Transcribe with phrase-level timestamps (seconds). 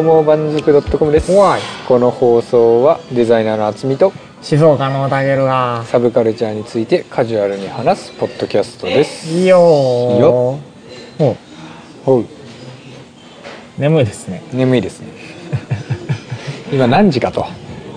[0.00, 1.30] どうも万族 .com です。
[1.86, 9.28] この放送はデザイナーのあつみと静岡のたけるがサブカルチャーについてカジュアルに話すポッドキャストです。
[9.28, 9.58] いいよ
[10.18, 10.58] よ。
[11.18, 11.36] お
[12.06, 12.24] ほう。
[13.78, 14.42] 眠いですね。
[14.54, 15.08] 眠いですね。
[16.72, 17.44] 今何時かと。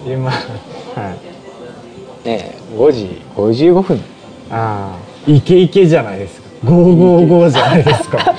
[0.06, 0.36] 今は
[2.26, 2.28] い。
[2.28, 4.02] ねえ5時55分。
[4.52, 8.20] ああイケイケじゃないですか555じゃないですか。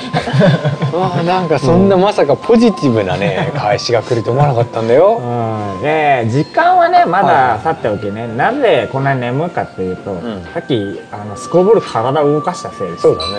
[0.94, 5.20] ああなんかそんなまさかポジティブなね返しが来ると思わなかったんだよ。
[5.22, 5.82] うん。
[5.82, 7.62] で時間はねまはい。
[7.64, 10.46] だ経っておきね、なぜこんなに眠いかっていうと、ん。
[10.54, 13.02] さっきあのスコーブル体を動かしたせいです。
[13.02, 13.32] そうだね。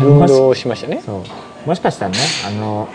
[0.00, 0.20] うん。
[0.20, 1.02] 運動をしましたね。
[1.04, 1.68] そう。
[1.68, 2.88] もしかしたらねあの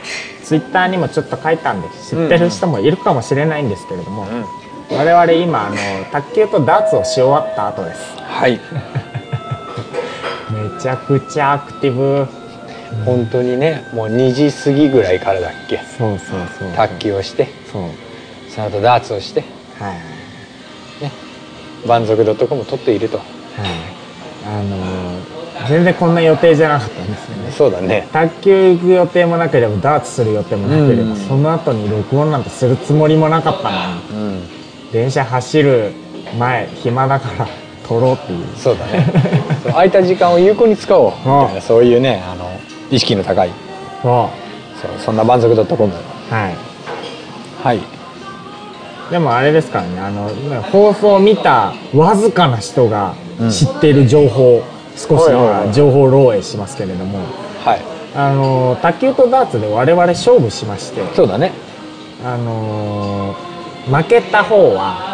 [0.43, 4.97] ツイッターにもちょっと書いたんで知ってる人もいるかもしれないんですけれども、うん。
[4.97, 5.75] 我々今あの
[6.11, 8.01] 卓球とダーツをし終わった後です。
[8.17, 8.59] はい。
[9.13, 9.22] め
[10.83, 12.27] ちゃくちゃアクティブ。
[13.05, 15.77] 本当にねもう2時過ぎぐらいからだっけ。
[15.97, 17.47] そうそうそう卓球をして。
[17.71, 17.83] そう。
[18.49, 19.41] その後ダーツをして。
[19.79, 21.87] はい。
[21.87, 23.17] 万族 .com 取っていると。
[23.17, 23.27] はい。
[24.45, 27.51] あの全然こんな予定じゃなかったんですよね。
[27.51, 28.09] そうだね。
[28.11, 31.15] 卓球行く予定もなければダーツする予定もなければ、うん。
[31.15, 34.35] その後に録音なんてするつもりもなかったのに。
[34.35, 34.91] うん。
[34.91, 35.93] 電車走る
[36.37, 37.47] 前暇だから
[37.93, 38.45] 撮ろうっていう。
[38.57, 39.05] そうだね。
[39.65, 41.11] 空いた時間を有効に使おう。
[41.11, 42.49] みたいなそういうねあの
[42.89, 43.49] 意識の高い。
[44.01, 44.29] そ
[44.81, 46.55] そうそんな万族 .com うはい。
[47.63, 47.79] はい。
[49.11, 50.29] でもあれですからねあの
[50.71, 53.49] 放送を見たわずかな人がうん。
[53.51, 54.61] 知っている情報、
[54.95, 57.19] 少しは情報漏洩しますけれども
[57.63, 57.81] はい。
[58.15, 61.51] あの卓球とダーツで我々勝負しましてそうだね。
[62.25, 63.35] あの
[63.91, 65.12] 負けた方は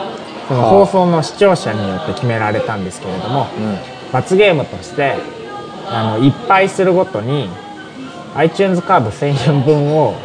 [0.50, 5.16] そのはあ放送の視聴者によって決められたんですけれども、う罰ゲームとして
[5.88, 7.50] あのいっぱいするごとに
[8.36, 10.16] iTunes カード1000円分をん。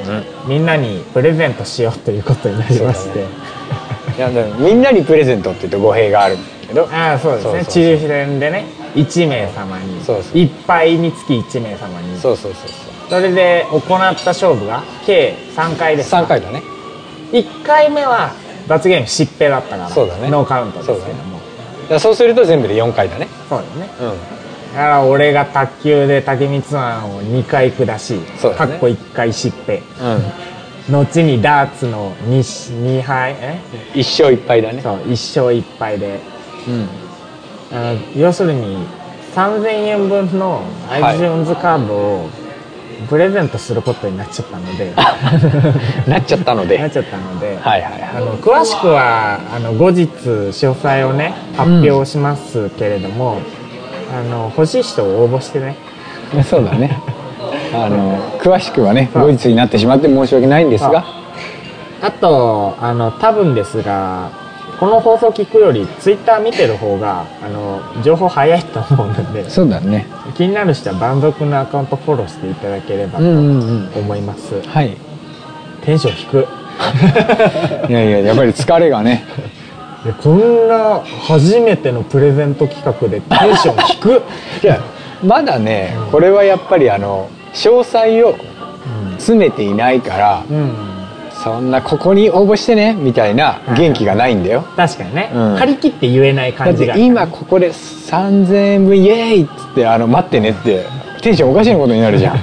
[0.49, 7.83] みんなにプレゼントしようということになりまして、そういやでもみんなにプレゼントって言うと語弊があるんだけど ああそうですそうそうそう。
[7.83, 10.39] ね抽選でね1名様にそうそう。
[10.39, 12.19] いっぱいにつき1名様に。
[12.19, 12.71] そうそうそう
[13.11, 13.81] それで行っ
[14.17, 16.63] た勝負が計3回ですそう3回だね。
[17.33, 18.33] 1回目は
[18.69, 20.31] 罰ゲーム疾病だったからそうだね。
[20.31, 21.39] ノーカウントですけども。
[21.39, 21.89] だ。
[21.89, 23.29] からそうすると全部で4回だね。
[23.49, 23.91] そうだね。
[24.01, 24.09] うん。
[24.75, 28.21] だから俺が卓球で竹光庵を2回下し、ね。
[28.57, 29.83] かっこ1回疾病
[30.89, 30.95] うん。
[30.95, 32.39] 後にダーツの 2,
[32.99, 33.61] 2敗え？
[33.95, 34.83] 一勝一敗だね。
[34.83, 36.21] そう1勝1敗で。
[36.69, 38.21] うん。
[38.21, 38.79] 要するに
[39.35, 42.29] 3000円分のはい iTunes カードを
[43.05, 44.93] プレゼントすることになっちゃったので、
[46.07, 46.79] なっちゃったので。
[46.79, 53.39] なっちゃったので、はいはいはあの詳しくはあの後日詳細をね発表しますけれども、
[54.13, 55.77] あの欲しい人を応募してね。
[56.39, 56.99] い そうだね。
[57.75, 61.05] あの詳しくはね後日になってしまって申し訳ないんですが。
[62.03, 64.44] あとあの多分ですが
[64.85, 70.05] この放送聞くよりツイッター見てる方があの情報早いと思うのでそうだね。
[70.37, 73.99] 気になる人は万族のアカウントフォローしていただければとうんうんうん。
[73.99, 74.95] 思います、はい。
[75.81, 76.27] テンション低。
[76.27, 76.37] く
[77.89, 79.25] いやいややっぱり疲れがね。
[80.23, 84.21] こんな初めてのプレゼント企画でテンション低っ、
[84.63, 84.81] いや
[85.23, 88.35] まだねこれはやっぱりあの詳細を
[89.13, 90.94] 詰めていないからうん、
[91.45, 94.63] そんなここに応募してねみたいな元気がないんだよ。
[94.77, 95.57] 確かにね、うん。
[95.57, 96.97] 張り切って言えないだ感じが。
[96.97, 100.87] 今ここで3000円分イエーイっつってあの待ってねって
[101.21, 102.39] テンションおかしなことになるじゃん。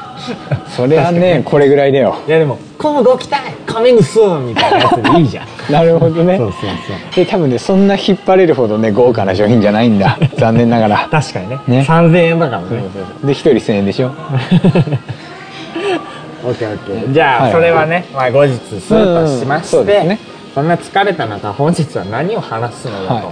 [0.74, 2.16] それはねこれぐらいだよ。
[2.26, 5.46] いやでも「今後期待カミングスーン」みたいなやつでいいじゃん。
[5.70, 6.38] なるほどね。
[6.38, 7.24] そうそうそう。
[7.24, 10.18] で多分ねそんな引っ張れるほどね豪華な商品じゃないんだ。
[10.38, 11.08] 残念ながら。
[11.10, 11.58] 確かにね。
[11.68, 11.84] ね。
[11.86, 12.66] 3000円だからね。
[13.24, 14.12] で1人1000円でしょ
[16.48, 17.12] オッケーオッケー。
[17.12, 20.18] じゃあ、はいそれはね、まあ、後日スーッとしまして、うんうんそね。
[20.54, 23.14] そんな疲れた中本日は何を話すのよと。
[23.14, 23.24] はい。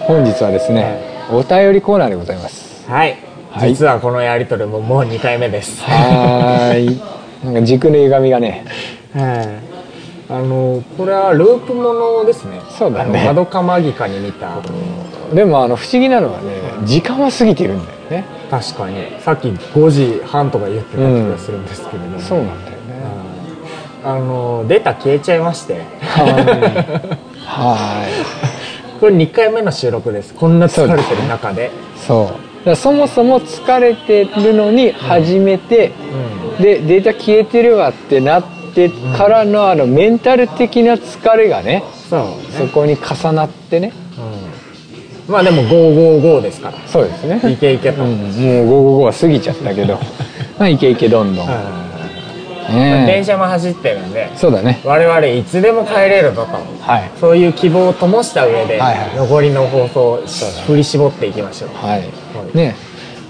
[0.00, 2.88] 本日はですねお便りコーナーでございます。
[2.88, 3.16] はい、
[3.50, 3.70] はい。
[3.70, 5.82] 実はこのやり取りももう2回目です。
[5.82, 7.00] はーい。
[7.44, 8.64] なんか軸の歪みがね。
[9.14, 9.72] はい。
[10.28, 12.60] あのこれはループものですね。
[12.70, 13.20] そうだね。
[13.20, 14.60] あの窓かマギカに見た。
[15.34, 18.24] でもあの不思議なのはね時間は過ぎてるんだよね。
[18.50, 18.96] 確かに。
[19.20, 22.82] さっき5時半とか言ってた気がするんですけれども、そうなんだよね。
[24.04, 25.84] あのデータ消えちゃいまして。
[27.44, 28.06] は
[29.00, 30.34] これ2回目の収録です。
[30.34, 31.66] こんな疲れてる中で。
[31.66, 32.32] いそ
[32.64, 32.76] う。
[32.76, 35.92] そもそも疲れてるのに始めて、
[36.58, 38.44] うでデータ消えてるわってなっ
[38.74, 42.52] てからのあのメンタル的な疲れがねんそう。
[42.52, 43.92] そこに重なってね。
[43.96, 44.01] うん
[45.28, 46.78] まあでも555ですから。
[46.86, 47.40] そうですね。
[47.52, 49.98] いけいけと、うん、もう555は過ぎちゃったけど。
[50.58, 51.46] まあイケイケどんどん。
[51.46, 51.82] うん。
[52.74, 53.06] ねえ。
[53.06, 54.30] 電車も走ってるんで。
[54.36, 54.80] そうだね。
[54.84, 56.58] 我々いつでも帰れるぞと。
[56.80, 57.10] はい。
[57.20, 59.16] そういう希望を灯した上で、はいはい。
[59.16, 60.22] 残りの放送を
[60.66, 61.86] 振り絞っていきましょう。
[61.86, 62.02] はい。
[62.54, 62.74] ね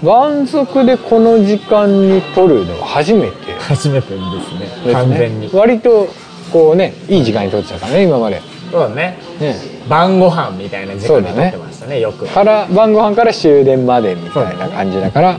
[0.01, 3.33] 満足でこの時間に撮るのは初めて。
[3.59, 4.87] 初めてですね。
[4.87, 4.93] ね。
[4.93, 5.49] 完全に。
[5.53, 6.07] 割と
[6.51, 8.41] こうねいい時間に撮ってたからね今まで
[8.73, 9.55] そうだねね
[9.87, 11.51] 晩ご飯みたいな時間にそうだね。
[11.51, 12.25] 撮ってましたねよく。
[12.25, 15.37] から晩ご飯から終電までみたいな感じだから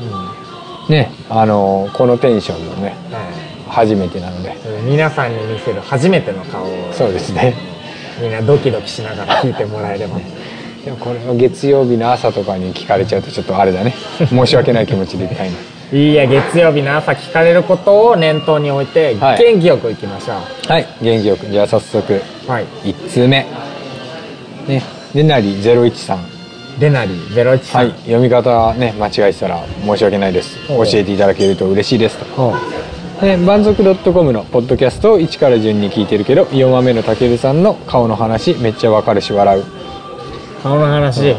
[0.89, 4.53] ねあのこのテンションのねは初めてなので。
[4.53, 4.55] い
[4.85, 6.93] 皆さんに見せる初めての顔を。
[6.93, 7.55] そうですね。
[8.23, 10.19] みんなドキドキしながら聞いてもらえれば。
[10.85, 13.95] でもこれを月曜日の朝とかに聞かれちゃうとちょっとあれだね。
[14.29, 15.57] 申し訳ない気持ちでいっぱいな
[15.95, 19.39] いや月曜日の朝聞かれることを念頭に置いてはい。
[19.39, 20.37] 元気よくいきましょう。
[20.69, 21.47] はい元気よく。
[21.47, 22.65] じゃあ早速はい。
[22.83, 23.47] 1通目。
[24.67, 24.83] ね
[25.15, 26.19] でなり013
[26.81, 30.67] デナリ013はい読み方ね間違えてたら申し訳ないです。
[30.67, 32.53] 教えていただけると嬉しいですと。
[33.21, 39.65] で満足 .com のポッドキャストを1から順に聞いてるけど4話目のたけるさんの顔の話めっちゃわかるし笑う。
[40.61, 41.37] 顔の話。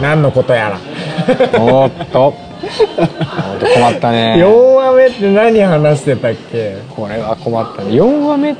[0.00, 1.60] 何のことやら。
[1.60, 4.36] おっと困ったね。
[4.38, 6.76] 4話目って何話してたっけ？
[6.94, 7.90] これは困ったね。
[7.90, 8.56] 4話目っ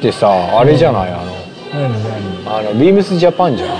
[0.00, 1.12] てさあれじゃない？
[1.12, 1.24] あ
[1.72, 2.44] 何何？
[2.44, 3.70] のあのビームスジャパンじゃん。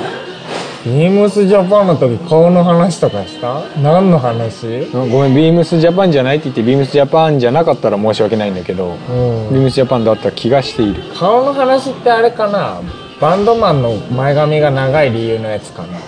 [0.85, 3.63] ビームスジャパンの時顔の話とかした？
[3.83, 4.67] 何の話？
[4.67, 9.51] うんごめんビームスジャパンじゃないって言ってビームスジャパンじゃなかったら申し訳ないんだけど、うん。
[9.51, 11.03] ビームスジャパンだった気がしている。
[11.15, 12.81] 顔の話ってあれかな？
[13.21, 15.99] バンドマンの前髪が長い理由のやつかな。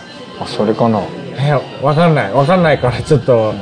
[0.41, 1.03] あそれかな？
[1.41, 2.33] えわかんない。
[2.33, 3.55] わかんないからちょっと、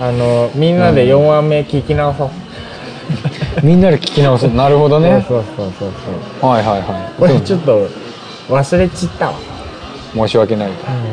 [0.00, 2.30] あのみんなで4話目聞き直そう、
[3.62, 5.24] みんなで聞き直すなるほどね。
[5.28, 5.92] そうそうそう
[6.40, 6.50] そう。
[6.50, 7.20] はいはいはい。
[7.20, 7.88] これちょっと
[8.48, 9.34] 忘れちったわ。
[10.14, 10.70] 申し訳ない、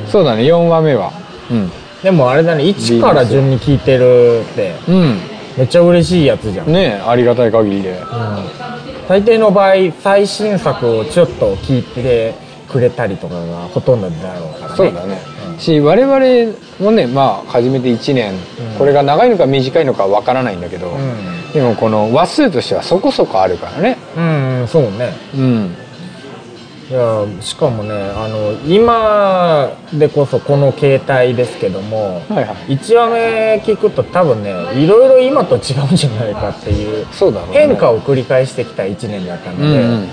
[0.07, 1.11] そうだね4話目は。
[1.51, 1.71] うん。
[2.01, 5.19] でもあれだね1から順に聞いてるってうん。
[5.57, 7.99] めっちゃ嬉しいやつじゃん、ねえありがたい限りで。
[9.07, 12.33] 大抵の場合最新作をちょっと聞いて
[12.69, 14.75] くれたりとかがほとんどだろうからね。
[14.77, 15.21] そうだね、
[15.59, 18.33] し我々もねまあ始めて1年、
[18.77, 20.91] これが長いのか短いのかわからないんだけど、
[21.53, 23.97] でもこの話数としてはそこそこあるからね。
[24.17, 25.13] うん、うん、そうね。
[25.35, 25.75] うん。
[26.89, 32.75] いやしかもねあの今でこそこの携帯ですけども、はいはい。
[32.75, 37.07] 1話目聞くと多分ねいろいろ今と違うんじゃないかっていう
[37.51, 40.09] 変化を繰り返してきた1年だったので、うんうん。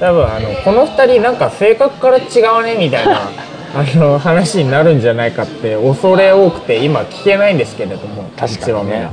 [0.00, 3.28] 多分あのこの2人なんか性格から違うねみたいな
[3.74, 8.72] あの話になるんじゃないかって恐れ多くて今聞けないんですけれども確かにね。
[8.72, 9.12] 1話目は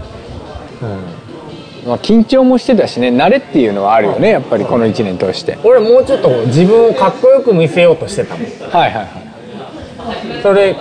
[1.85, 5.57] まあ、緊張もしてたしね慣れっていうのはあるよねやっぱりこの1年通して。
[5.63, 8.45] 俺もうちょっと自分をかっこよく見せようとしてたもん。
[8.45, 10.41] はいはいはい。
[10.43, 10.75] それ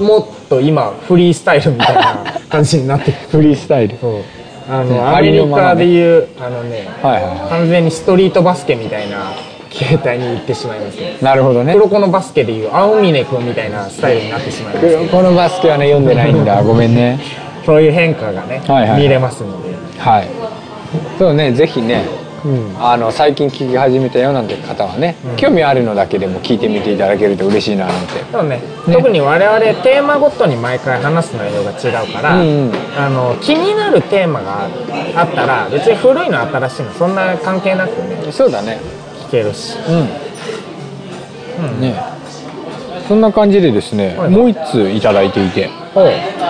[0.00, 3.16] もっと今フリースタイルみたいな感じになってる。
[3.30, 3.96] フリースタイル。
[4.00, 4.22] そう。
[4.70, 9.32] あねのアメリカでいうあのねはいはいは完全にストリートバスケみたいな
[9.70, 11.18] 携帯に行ってしまいますね。
[11.20, 11.74] いなるほどね。
[11.74, 15.08] 黒子のバスケでいう青峰君みたいなスタイルになってしまいます。
[15.08, 16.60] このバスケはね読んでないんだ。
[16.64, 17.18] ごめんね。
[17.64, 19.02] そういう変化がね、はいはい。
[19.02, 20.28] 見れますので、はい。
[21.18, 22.04] そうねぜひね
[22.44, 28.24] うん、あの最近聞き始めたよなんて方はね、興味あるのだけでも聞いてみていただけると嬉しいななんて。
[28.30, 28.62] そうね。
[28.86, 32.72] 特に我々テーマごとに毎回話す内容が違うから、うんうん。
[32.96, 34.68] あの気になるテーマが
[35.16, 38.30] あったら別に古いの新しいのそんな関係なくね。
[38.30, 38.80] そうだね
[39.28, 39.76] 聞けるし。
[41.60, 41.94] うん、ね。
[43.06, 45.70] そんな感じでですね、はいもう一通いただいていて。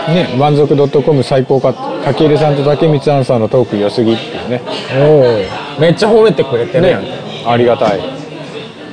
[0.09, 1.73] ね満足 .com 最高か
[2.05, 4.63] たけるさんと竹光アンサーのトーク良すぎっていうね。
[4.97, 7.03] おうめっちゃ褒めてくれてるやん。
[7.03, 7.11] ね
[7.47, 8.01] ありがたい。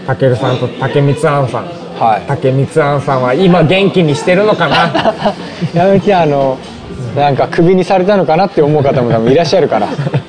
[0.06, 1.66] たけるさんと竹光杏さん。
[2.00, 2.28] はい。
[2.28, 5.34] 竹光杏さんは今元気にしてるのかな？
[5.74, 6.58] やめてあの
[7.16, 9.88] なんかクビにされたのかなって思う方も多分いらっしゃるから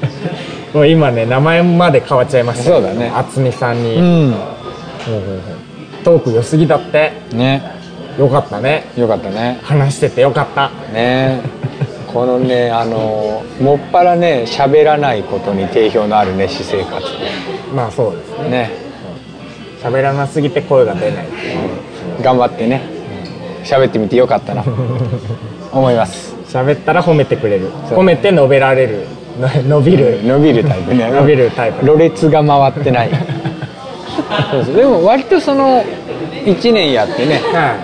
[0.77, 3.09] もう今ね名前まで変わっちゃいましたそうだね。
[3.09, 4.35] 渥美さんに、うん。
[6.05, 7.13] トーク良すぎだって。
[7.33, 7.63] ね。
[8.19, 8.85] よかったね。
[8.95, 9.59] よかったね。
[9.63, 10.69] 話しててよかった。
[10.93, 11.41] ね。
[12.13, 17.03] このね あのもっぱらね喋らないことに定評のあるね私生活。
[17.75, 18.51] まあそうですね。
[18.51, 18.71] ね。
[19.83, 21.27] 喋らなすぎて声が出ない。
[22.23, 22.83] 頑張ってね。
[23.65, 24.63] 喋ってみてよかったな。
[25.73, 26.35] 思います。
[26.47, 27.71] 喋ったら褒めてくれる。
[27.89, 28.99] 褒めて述べられる。
[28.99, 29.16] の
[29.69, 30.21] 伸びる。
[30.25, 30.95] 伸びるタイプ。
[30.95, 31.87] ね伸びるタイプ。
[31.87, 33.11] ろれつが回ってない。
[34.51, 34.75] そうそう。
[34.75, 35.83] でも割とその
[36.45, 37.75] 1年やってねは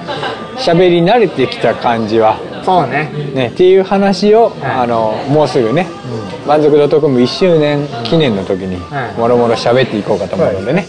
[0.56, 3.10] 喋り慣れてきた感じはいそうね。
[3.34, 4.52] ねっていう話を、はい。
[4.62, 5.86] あのもうすぐね、
[6.46, 9.20] 満足 .com 1周年記念の時にはい。
[9.20, 10.86] もろもろ喋っていこうかと思うのでね、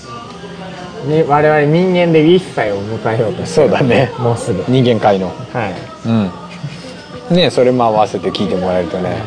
[1.06, 4.12] に我々人間で1歳を迎えようとそうだね。
[4.20, 4.64] もうすぐ。
[4.68, 5.28] 人間界の。
[5.52, 5.74] はい。
[6.06, 6.32] うん。
[7.30, 9.22] ねそれも合わせて聞いてもらえるとね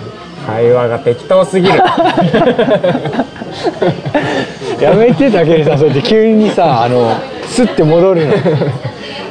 [0.46, 1.74] 会話が適当すぎる。
[4.80, 7.14] やめてたけどさそうやって急にさあの
[7.46, 8.32] スッて戻るの。
[8.32, 8.42] はい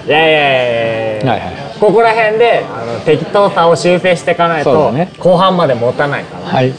[0.05, 1.31] いやいやいやいや。
[1.31, 1.55] はいはい。
[1.79, 5.11] ここら辺であの適当さを修正していかないと、ね。
[5.19, 6.51] 後半まで持たないから。
[6.51, 6.73] はい、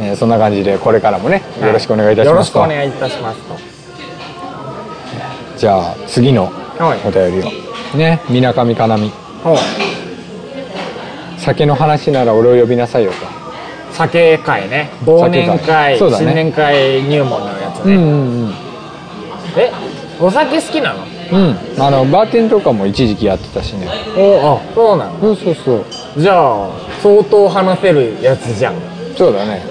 [0.00, 2.58] えーそんな感じでこれからもねよろしくお願いいたしよろますと。
[2.60, 3.56] しくお願いいたしますと。
[5.56, 6.98] じゃあ次のはい。
[7.06, 7.96] お便りを。
[7.96, 9.12] ねみなかみかなみ
[11.48, 13.16] 酒の話なら俺を呼びなさいよと。
[13.94, 14.90] 酒会ね。
[15.06, 15.98] 忘年酒会ね。
[15.98, 18.52] 新年会入門のやつね、うんうん
[19.56, 19.72] え？
[20.20, 21.04] お酒好きなの？
[21.32, 21.82] うんうん。
[21.82, 23.88] あのバーテンとかも一時期やってたしね。
[24.14, 25.18] おあそうなの？
[25.20, 26.20] そうそうそう。
[26.20, 26.70] じゃあ
[27.02, 28.74] 相当話せるやつじゃん。
[29.16, 29.62] そうだね。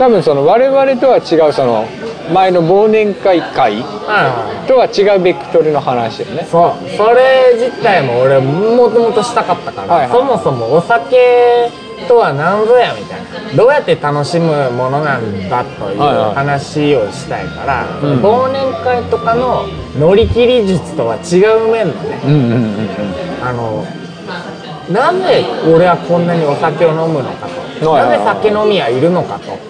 [0.00, 1.86] 多分その我々とは違うその
[2.32, 6.46] 前の忘年会会はいはいとは違うベクトルの話よね。
[6.50, 6.90] そう。
[6.96, 10.10] それ自体も俺もともとしたかったから、はいはい。
[10.10, 11.70] そもそもお酒
[12.06, 13.30] とは何ぞやみたいな。
[13.56, 18.20] どうやって楽しむものなんだというはいはい話をしたいから、うん。
[18.22, 19.66] 忘年会とかの
[19.98, 23.44] 乗り切り術とは違う面のねうんうんうんうん。
[23.44, 23.84] あの
[24.90, 27.46] なぜ俺はこんなにお酒を飲むのか
[27.80, 29.69] とはいはいなぜ酒飲みはいるのかと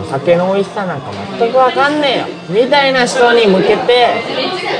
[0.00, 2.64] お酒の美味しさなんか全く分かんねえよ。
[2.64, 4.22] みたいな人に向けて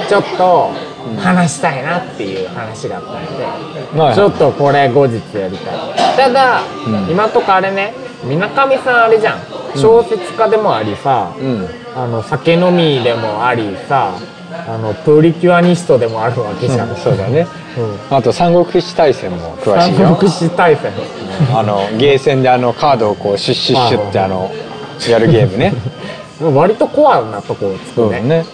[0.08, 0.70] ちょっと
[1.18, 5.96] 話したいなっていう話があったので、はいちょっとこれ後日やりたい。
[6.16, 7.10] ただ、うん。
[7.10, 7.94] 今とかあれね
[8.24, 9.38] みなかみさんあれじゃん。
[9.76, 11.68] 小説家でもありさ、うん。
[11.94, 14.14] あの酒飲みでもありさ
[14.66, 16.96] あのプリキュアニストでもあるわけじゃん、うん。
[16.96, 17.46] そうだね。
[18.10, 18.16] うん。
[18.16, 20.08] あと三国志大戦も詳しいよ。
[20.08, 20.92] 三国志大戦。
[21.54, 24.50] あのゲーセンであのカードをこうシュッシュッシュってあの
[25.08, 25.74] やるゲームね。
[26.54, 28.20] 割とコアなとこをつくね。
[28.20, 28.44] ね。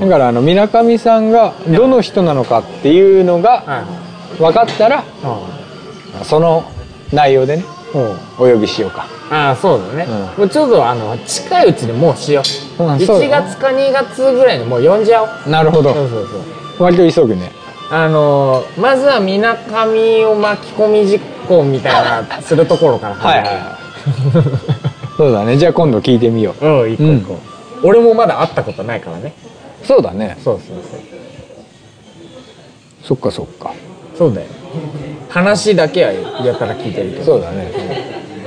[0.00, 3.82] だからあのみなかみさんがどの人なのかっていうのがは
[4.38, 4.42] い。
[4.42, 6.64] 分かったらあその
[7.12, 7.64] 内容でね
[8.38, 9.06] お呼びしようか。
[9.30, 10.40] ああそうだね、うん。
[10.42, 12.42] もうちょっとあの近いうちにもうしよ
[12.78, 13.26] う、うんそうだね。
[13.26, 15.50] 1月か2月ぐらいにもう呼んじゃおう。
[15.50, 15.94] なるほど。
[15.94, 16.28] そうそう
[16.78, 16.84] そう。
[16.84, 17.50] 割と急ぐね。
[17.90, 24.58] あのーまずはみなかみを巻き込み実行みたいなするところから始める
[25.22, 25.56] そうだね。
[25.56, 26.66] じゃあ今度聞いてみよう。
[26.66, 27.38] うん行こう行こ
[27.84, 29.32] う、俺もまだ会ったことないからね。
[29.84, 30.36] そうだね。
[30.42, 31.00] そうそうそう。
[33.04, 33.72] そっかそっか。
[34.18, 34.48] そうだよ。
[35.28, 37.24] 話だけはやたら聞いてるけど。
[37.24, 37.70] そうだね。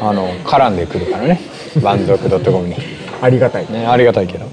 [0.01, 1.39] あの絡んでくるからね。
[1.81, 2.75] 満足 .com に。
[3.21, 3.71] ありがたい。
[3.71, 4.45] ねありがたいけど。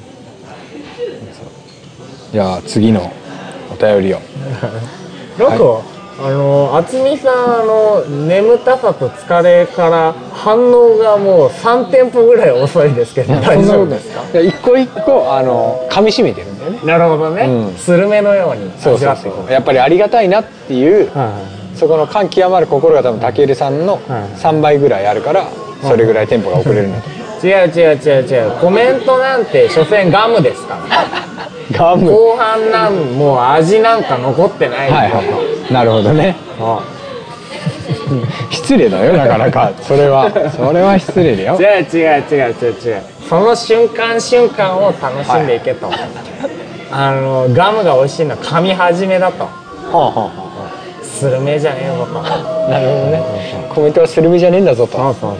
[2.30, 3.12] じゃあ次の
[3.68, 4.20] お便りを。
[5.40, 5.82] なんか、
[6.24, 14.38] あの渥美さんあの眠たさと疲れから反応がもう3店舗ぐらい遅いですけど 大丈夫ですか？
[14.40, 16.46] 一個一個あの噛み締めてる。
[16.46, 17.74] んだよねなるほどね、うん。
[17.76, 21.30] スルメのようにそうってそうやっぱりありがたいなっていうは
[21.74, 24.00] そこの感極まる心が多分たけるさんのはい。
[24.38, 25.46] 3倍ぐらいあるから
[25.82, 27.48] それぐらいテンポが遅れるんだと。
[27.48, 28.50] いはい、違う違う違う違う。
[28.60, 31.04] コメントなんて所詮ガムですから。
[31.76, 32.10] ガム。
[32.12, 36.36] 後半なんもう味なんか残ってないよ、はいはいなるほどね。
[36.60, 36.80] あ
[38.50, 39.72] 失礼だよなかなか。
[39.82, 40.30] それは。
[40.50, 41.58] それは失礼だよ。
[41.60, 43.02] 違う違う違う違う違う。
[43.28, 45.90] その瞬間瞬間を楽しんでいけと、
[46.90, 49.44] あのガムが美味しいのは噛み始めだと。
[49.44, 49.50] は
[49.92, 50.30] あはあは
[51.02, 52.18] スルメじゃねえぞと。
[52.18, 53.22] あなるほどね。
[53.74, 54.98] コメントはスルメじゃねえんだぞと。
[54.98, 55.36] そうそう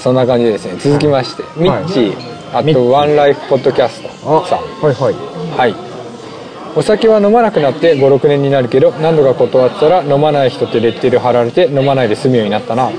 [0.00, 4.08] そんな感じでですね続きましてミッチーあとワンライフポッドキャスト
[4.46, 4.58] さん。
[4.80, 5.14] はいはい。
[5.56, 5.91] はい
[6.74, 12.90] お酒は飲まなくなって56年になるけど何度か断ったら飲まない人ってレッテル貼られて飲まないで済むようになったな。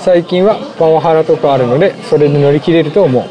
[0.00, 3.24] 最近はパワハラとかあるのでそれで乗り切れると思う、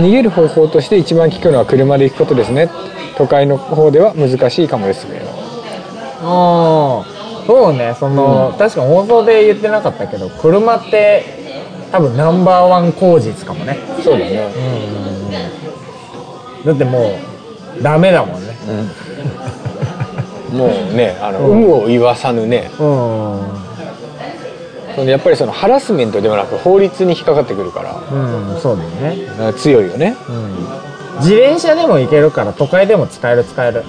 [0.00, 2.68] 逃げる方法として一番効くのは車で行くことですね。
[3.16, 5.26] 都会の方では難しいかもですけど。
[6.22, 7.04] ああ
[7.46, 7.96] そうね。
[7.98, 11.24] その、確か放送で言ってなかったけど車って
[11.90, 13.78] 多分ナンバーワン口実かもね。
[14.04, 14.50] そうだね。
[16.66, 17.18] だっても
[17.78, 18.47] うダメだもんね
[20.52, 22.70] もうねあの、有無を言わさぬね。
[22.78, 23.58] うん。
[24.94, 27.94] そのやっぱりそのハラスメントではなく法律に引っかかってくるから。
[27.94, 29.28] うんそうだよね。
[29.40, 30.16] あ強いよね。
[31.20, 33.84] 自転車でも行けるから都会でも使える使える。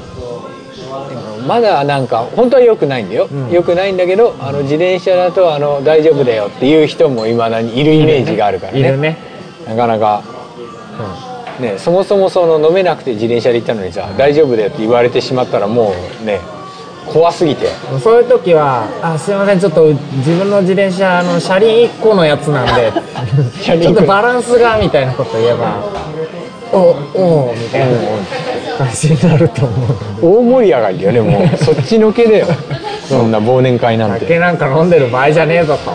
[1.47, 3.49] まだなんか本当は良くないんだよ、ん。
[3.49, 8.79] 良くないんだけどあの自転車だとあの大丈夫だよっていう人もいまだにいるイメージがあるからね。
[8.79, 9.17] いるね。
[9.67, 10.23] なかなか、
[11.59, 16.39] ね、そもそもその飲めなくて自転車で行ったのにさ大丈夫だよって言われてしまったらもうね
[17.07, 17.67] 怖すぎて。
[17.91, 22.91] うんそういう時は「あすいませんちょっと自分の自転車あの車輪1個のやつなんで
[23.61, 25.83] ちょっとバランスが」みたいなこと言えば
[26.71, 27.87] 「おおみたいな
[28.77, 30.39] 感じになると思う。
[30.39, 31.57] 大盛り上がりだよねもう。
[31.57, 32.47] そっちのけだよ。
[33.07, 34.19] そんな忘年会なんて。
[34.19, 35.91] 酒なんか飲んでる場合じゃねえぞと、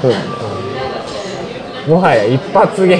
[1.87, 2.97] もはや一発芸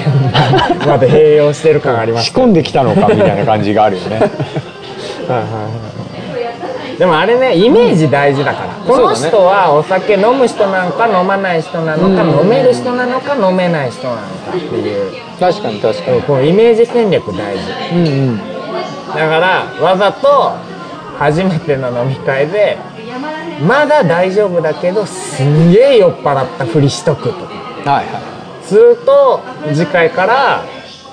[0.85, 4.21] まで併用してる感あります仕込んできたのかみたいな感じがあるよね。
[6.97, 15.11] でもあれねイメージ大事だから、このそうだね人はお酒飲む人なのか飲まない人なのか、飲める人なのか飲めない人なのかっていう。
[15.37, 16.21] 確かに確かに。
[16.21, 17.95] このイメージ戦略大事。
[17.95, 18.37] うんうん。
[18.37, 20.53] だからわざと
[21.17, 22.77] 初めての飲み会で
[23.61, 27.91] まだ大丈夫だけどすんげえ酔っ払ったふりしとくとか。
[27.91, 28.34] はいはい
[28.65, 29.41] すると
[29.73, 30.63] 次回から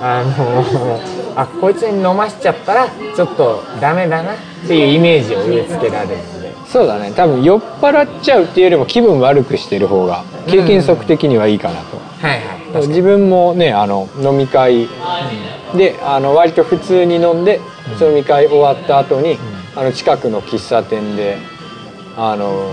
[0.01, 1.01] あの
[1.37, 6.53] あこいつに飲ましちゃったらちょっとダメだなっていうイメージを植え付けられるので。
[6.67, 7.13] そうだね。
[7.15, 12.41] 多分酔っ払っちゃうっていうよりも気分悪くしてる方が経験則的にはいいかなと、はい
[12.75, 12.89] はい。
[12.89, 14.89] 自分もねあの飲み会
[15.75, 17.61] であの割と普通に飲んで、
[17.99, 19.39] その飲み会終わった後に、
[19.77, 21.37] あの近くの喫茶店で
[22.17, 22.71] あの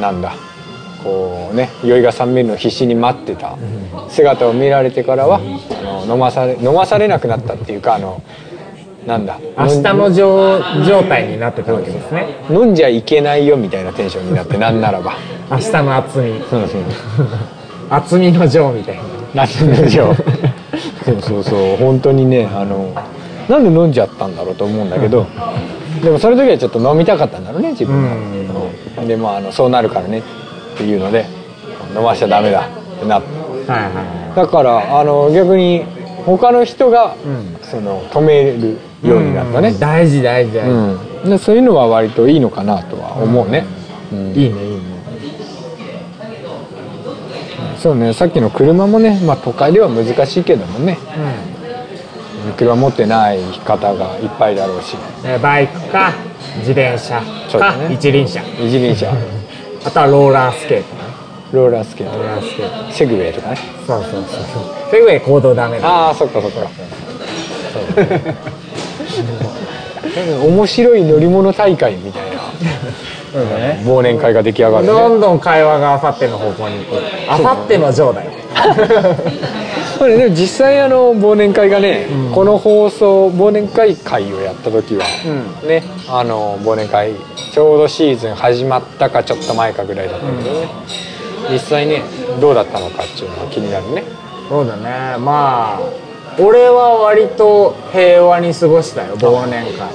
[0.00, 0.34] なんだ
[1.02, 3.56] こうね酔いが覚めるのを必死に待ってた
[4.08, 8.22] 姿を見られてからは、あの飲まされ飲まされなくなったっていうかあの
[9.06, 12.44] なんだ明日の状状態になってたわけですね。
[12.50, 15.14] 飲んじゃいけないよみたいなテンションになってなんならば。
[15.50, 16.40] 明日の厚み。
[16.50, 16.82] そうそう。
[17.88, 19.02] 厚みの情みたいな。
[19.34, 20.14] 夏の上
[21.04, 21.76] そうそうそう。
[21.76, 22.92] 本当にねあの
[23.48, 25.26] なんで飲んじゃったんだろうと思うんだけど
[26.02, 28.14] でもその時はちょっと飲みたかったんだろうね自分は、
[29.02, 29.08] うん。
[29.08, 30.18] でまああのそうなるからね。
[30.18, 30.37] って
[30.84, 31.26] いうので
[31.96, 33.70] 飲ましちゃダメだってなって。
[33.70, 35.84] はいはいだからあの逆に
[36.24, 37.16] 他の人が、
[37.62, 41.30] その止めるようになったね、大事大事大事、うん。
[41.30, 43.64] でそういうのは割といいのかなとは思うね、
[44.12, 44.18] うん。
[44.28, 44.80] いいねいいね。
[47.78, 50.98] そうねさっきの車もね、まあ、都会では難しいけどもね。
[52.56, 54.96] 車持ってない方がいっぱいだろうし。
[55.24, 56.12] えーバイクか
[56.58, 57.20] 自転車
[57.58, 57.94] か、ね。
[57.94, 58.40] 一輪車。
[58.60, 59.12] 一輪車
[59.84, 61.02] あとはローラースケートね。
[61.52, 62.92] ローラースケーロートラースケート。
[62.92, 63.56] セグウェイとかね。
[63.86, 64.90] そうそうそうそう。
[64.90, 65.88] セグウェイ行動ダメだ。
[65.88, 66.58] ああそっかそっか。
[67.72, 68.02] そ
[70.44, 70.48] う。
[70.48, 72.38] 面白い乗り物大会みたいな。
[73.84, 74.92] 忘年会が出来上がるね。
[74.92, 77.02] どんどん会話があさっての方向に行く。
[77.28, 78.30] あさっての上だよ。
[79.98, 85.04] これでも実際あの忘年会がね、この放送忘年会会をやった時は、
[85.66, 87.12] ねあの忘年会
[87.52, 90.68] ちょうどシーズン始まったかちょっと前かぐらいだったけどね、
[91.50, 92.02] 実際ね
[92.40, 94.04] どうだったのかっていうのは気になるね。
[94.48, 95.18] そうだね。
[95.18, 95.80] まあ
[96.40, 99.88] 俺は割と平和に過ごしたよ忘年会。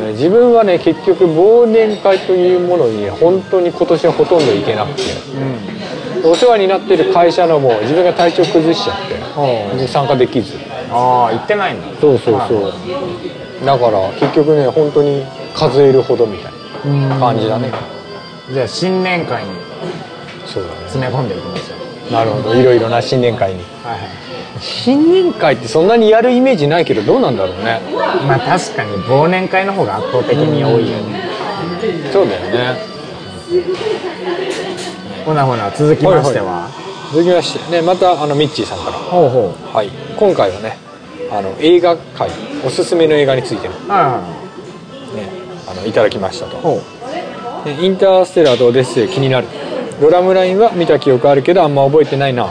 [0.00, 0.12] ね。
[0.12, 5.02] 自分はね結局忘年会というものにね本当に今年はほとんど行けなくて、
[6.24, 9.14] お世話になってる会社のも自分が体調崩しちゃって、
[9.72, 9.74] う。
[9.74, 10.56] んで参加できず。
[10.90, 11.88] ああ行ってないんだ。
[12.00, 12.72] そうそうそう。
[13.64, 15.24] だから結局ね本当に
[15.60, 16.52] 数えるほどみたい
[17.08, 17.70] な感じだね。
[18.50, 19.50] じゃあ新年会に
[20.46, 20.76] そうだね。
[20.86, 21.74] 詰め込んでいきましょ
[22.08, 22.54] うなるほど。
[22.54, 23.58] いろいろな新年会に。
[23.84, 23.98] はい
[24.60, 27.80] 新年会ってそんなにやるイメージないけどどうなんだろうね。
[28.26, 31.22] まあ確かに忘年会の方が圧倒的に多いよね。
[32.12, 32.80] そうだよね。
[35.24, 36.68] ほなほな続きましては。
[37.12, 38.92] 続きましてねまたあのミッチーさんから。
[38.92, 39.76] ほうほう。
[39.76, 39.90] はい。
[40.18, 40.76] 今回はね
[41.30, 42.30] あの映画界
[42.64, 43.74] おすすめの映画についての
[45.70, 46.80] あのいただきましたと。
[47.66, 49.46] インターステラーとオデッセイ気になる。
[50.00, 52.48] ドラムラインは見た記憶あるけどあんま覚えてないな。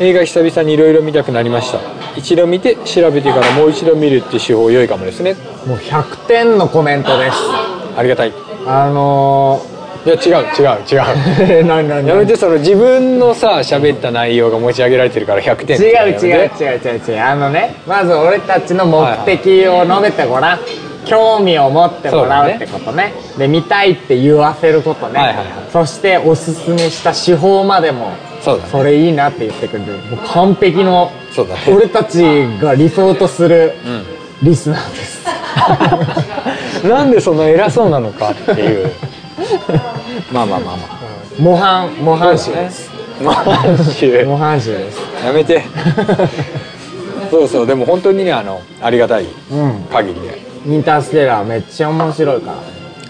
[0.00, 1.80] 映画久々にいろいろ見たくなりました。
[2.16, 5.34] 一度見て調べてからもう一度見るって手法良いかもですね。
[5.66, 7.36] もう100点のコメントです。
[7.96, 8.30] ありがたい。
[8.30, 8.32] い
[8.66, 9.60] あの
[10.04, 10.96] や違う違う違
[11.60, 11.62] う。
[11.62, 12.06] ー、 何何？
[12.06, 17.20] やめてその自分のさ喋った内容が持ち上げられてるから100点違う違う違う違う違う。
[17.20, 20.58] あのねまず俺たちの目的を述べてごらん、
[21.04, 23.12] 興味を持ってもらうってことね。
[23.38, 25.46] で見たいって言わせることね、はいはいはい。
[25.72, 28.70] そしておすすめした手法までもそうだね。
[28.70, 31.10] それいいなって言ってくれるもう完璧の
[31.42, 31.56] ね。
[31.68, 32.22] 俺たち
[32.60, 33.72] が理想とする
[34.42, 35.24] リスナーです、
[36.86, 38.92] なんでそんな偉そうなのかっていう。
[40.30, 41.04] まあまあまあま
[41.38, 42.90] 模範模範集です。
[43.24, 45.00] あマジで模範集です。
[45.24, 45.62] やめて。
[47.30, 47.66] そうそう。
[47.66, 49.86] でも本当にねあのありがたいうん。
[49.90, 52.58] 限りでインターステラーめっちゃ面白いから。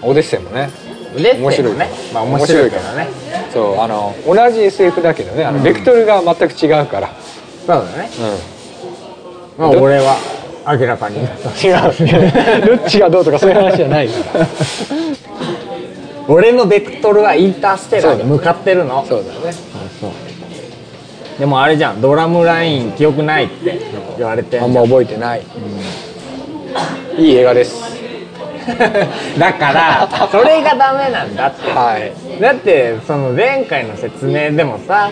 [0.01, 0.69] オデッセイもね。
[1.15, 1.77] で面白い。
[1.77, 3.07] ねまあ面白いけどね。
[3.51, 5.45] そうあの同じ SF だけどね。
[5.45, 7.09] あのベクトルが全く違うから、
[7.65, 8.09] そうだね。
[9.57, 9.63] うん。
[9.63, 10.17] まあ俺は
[10.67, 11.19] 明らかに。
[11.19, 11.27] 違う
[12.67, 14.47] どっちがどうとかそういう話じゃないから。
[16.27, 19.05] 俺のベクトルはインターステラーに向かってるの。
[19.07, 19.55] そうだね。
[21.39, 22.01] でもあれじゃん。
[22.01, 23.79] ドラムライン記憶ないって
[24.17, 25.41] 言われてあんま覚えてない、
[27.17, 27.95] いい映画です。
[29.37, 31.71] だからそれがダメなんだって。
[31.71, 32.41] はい。
[32.41, 35.11] だってその前回の説明でもさ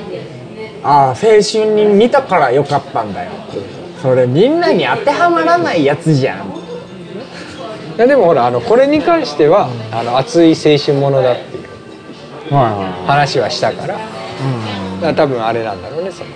[0.83, 3.31] ああ青春に見たからよかったんだよ。
[4.01, 6.37] それみんなに当てはまらないやつじゃん。
[7.95, 11.59] いやでもほらあのこれに関しては、あの熱い青春ものだってい
[12.49, 13.99] うは話はしたから,、だか
[15.01, 16.33] ら多分あれなんだろうねそのい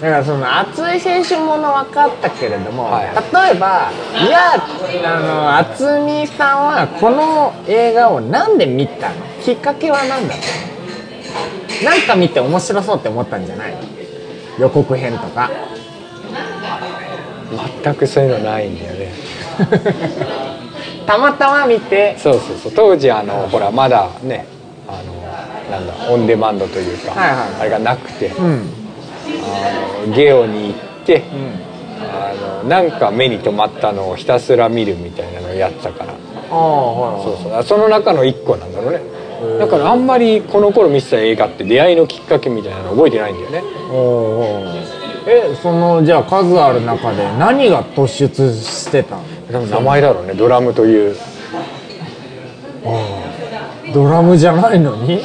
[0.00, 3.90] だからその熱い青春もの分かったけれども、はい例えば
[4.26, 9.14] いやあの渥美さんはこの映画をなんで見たの？
[9.42, 11.90] きっかけは何だったの？
[11.90, 13.78] なんか見て面白そうって思ったんじゃないの？
[14.58, 15.50] 予告編とか。
[17.82, 19.12] 全くそういうのないんだよね。
[21.06, 22.16] たまたま見て。
[22.16, 22.72] そうそうそう。
[22.72, 24.46] 当時あのほらまだね
[24.88, 24.92] あ
[25.72, 27.38] のなんだオンデマンドというか、はいはい。
[27.60, 28.72] あれがなくて、うん
[30.14, 31.22] ゲオに行って、
[32.00, 36.14] あのなんか目に留まったのをひたすら見るみたいなのをやってたから。
[36.48, 37.64] そうそう。
[37.64, 39.00] その中の一個なんだろうね。
[39.58, 43.62] だからあんまりこの頃見てた映画って出会いのきっかけみたいなの覚えてないんだよね。
[45.26, 49.18] えそのじゃあ数ある中で何が突出してた
[49.50, 50.34] 名前だろうね。
[50.34, 51.16] ドラムという。
[53.92, 55.16] ドラムじゃないのに？
[55.16, 55.20] い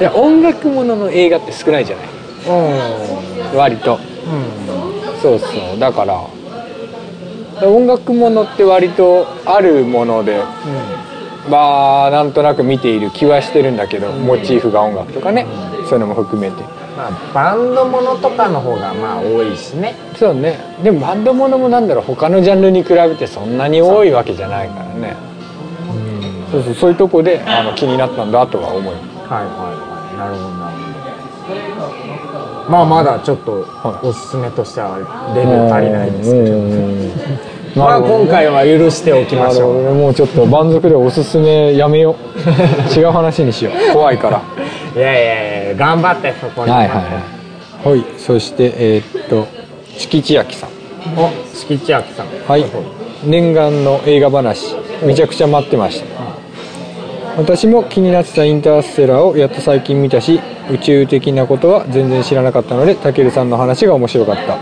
[0.00, 2.06] や音楽ものの映画って少ないじゃない
[2.48, 3.58] うん。
[3.58, 3.98] 割と。
[5.20, 5.78] そうそう。
[5.78, 6.20] だから
[7.66, 10.42] 音楽ものって割とあるもので
[11.48, 15.46] まあなんとなく見ている気はしてるんだけど、モチーフが音楽とかね、
[15.88, 16.62] そういうのも含めて。
[16.96, 19.94] まあバンドものとかの方がまあ多いしね。
[20.16, 20.58] そうね。
[20.82, 25.16] でもバンドものもなんだろう他のジャンルに比べてそんなに多いわけじゃないからね。
[26.50, 28.92] そうそうそういうとこであの気になったんだとは思う。
[28.92, 30.18] はいはいはい。
[30.18, 30.61] なるほどなるほど
[32.72, 34.06] まあまだちょっとはい。
[34.06, 34.96] おすすめとしては
[35.36, 36.56] レベル足りないですけど。
[36.56, 37.12] うん。
[37.76, 39.84] まあ今回は許しておきましょう。
[39.84, 42.16] ねもうちょっと満足でおすすめやめよう。
[42.98, 43.92] 違う話にしよう。
[43.92, 44.40] 怖いから。
[44.96, 46.70] いやいやいや頑張ってそこに。
[46.70, 47.02] はいはいは
[47.84, 47.88] い。
[47.90, 48.04] はい。
[48.16, 49.46] そしてえーっと
[49.98, 50.70] 敷地焼さん。
[51.18, 52.26] お敷地明さん。
[52.48, 52.64] はい。
[53.24, 56.31] 念願の映画話めちゃくちゃ待ってました
[57.36, 60.40] 私も気になってたインターステラーをやっと最近見たし
[60.70, 64.58] 宇宙的なことは全然知らなかったのでたけるさんの話が面白かった。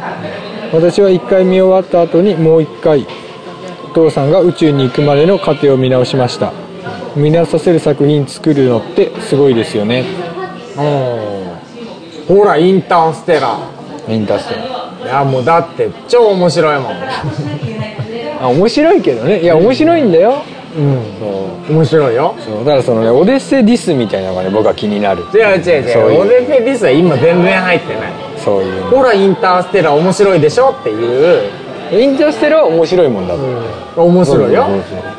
[0.73, 3.07] 私は1回見終わった後にもう1回
[3.91, 6.53] お父さんが宇宙に行くまでの過程を見直しました。
[7.17, 10.05] 見直させる作品作るのってすごいですよね。
[10.77, 12.37] うん。
[12.37, 13.59] ほらインターステラ
[14.09, 15.01] インターステラー。
[15.01, 16.93] ーいやもうだって超面白いもん。
[18.41, 19.41] あ面白いけどね。
[19.41, 20.43] いや面白いんだよ。
[20.55, 22.35] うんそう面白いよ。
[22.39, 25.23] そうだからそのねオデッセイディスみたいなのがね僕は気になる。
[25.35, 25.89] 違う違う。
[25.89, 26.19] 違そういう。
[26.21, 28.13] うオデッセイディスは今全然入ってない。
[28.37, 28.83] そういう。
[28.85, 31.51] ほらインターステラー面白いでしょっていう。
[31.93, 34.67] インターステラーは面白いもんだって、面白いよ。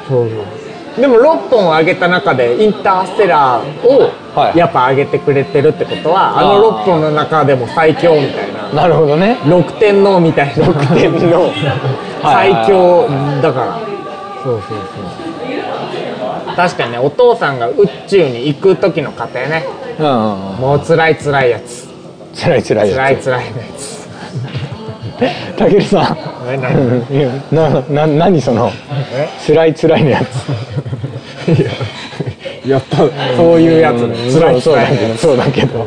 [0.07, 0.61] そうそう
[1.01, 4.57] でも6本上げた中でインターステラーをはい。
[4.57, 8.69] やっぱ上げてくれてるってことは、あの6本の中でも最強みたいな。
[8.73, 9.37] なるほどね。
[9.43, 10.65] 6天王みたいな。
[10.65, 11.51] 6天王
[12.23, 13.09] 最強
[13.41, 13.79] だから。
[14.43, 15.20] そうそうそう
[16.55, 19.65] 確かにねお父さんが宇宙に行く時の過程ね。
[19.99, 21.87] もう辛い辛いやつ。
[22.33, 22.97] つらいつらいやつ。
[22.97, 24.01] 辛い辛いやつ。
[25.57, 26.17] たけるさん。
[27.55, 28.71] なな何その？
[29.13, 29.29] え？
[29.39, 30.47] つらいつらいのやつ。
[32.67, 32.97] やった
[33.35, 34.15] そういうやつね。
[34.31, 35.85] 辛い辛いやそうだけど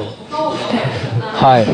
[1.33, 1.67] はい。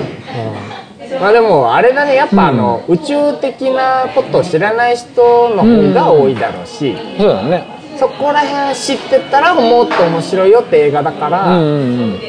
[1.09, 12.21] つまあでもあれだねやっぱあの、宇宙的なことを知らない人の方が多いだろうし、そうだねそこら辺知ってたらもっと面白いよって映画だから、うんうんうん。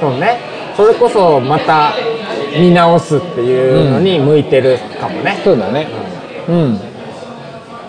[0.00, 0.40] そうね。
[0.76, 1.92] それこそまた
[2.58, 5.40] 見直すっていうのに向いてるかもね。
[5.44, 5.86] そうだね。
[6.48, 6.80] うん。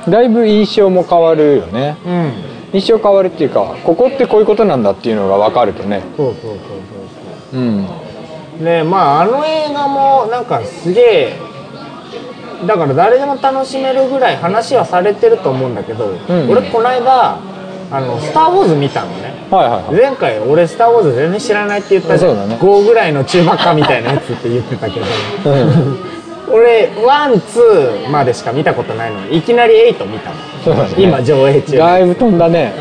[0.08, 1.98] だいぶ印象も変わるよね。
[2.06, 2.34] うん、
[2.74, 6.04] 印象変わるっていうかここってこういうことなんだっていうのが分かるとね。
[6.16, 6.58] そうそうそう
[7.52, 7.64] そうう。
[7.64, 7.88] ん。
[8.64, 11.40] でまああの映画もなんかすげえ
[12.66, 16.50] だから誰でも楽しめるぐらい話はされてると思うんだけど、ん。
[16.50, 17.38] 俺この間
[17.92, 19.34] あの「スター・ウォーズ」見たのね。
[19.52, 19.96] はいはいはい。
[19.96, 22.50] 前回俺「スター・ウォーズ」全然知らないって言ったじゃん。
[22.50, 22.58] ね。
[22.60, 25.06] 5ぐらいの中ばっかみたいなやつって言ってたけど。
[25.46, 26.00] うん。
[26.52, 29.20] 俺ワンツーまでしか見たことないの。
[29.22, 30.32] にいきなり8見た
[30.70, 30.84] の。
[30.84, 30.90] ね。
[30.98, 31.78] 今上映中。
[31.78, 32.74] だいぶ飛んだね。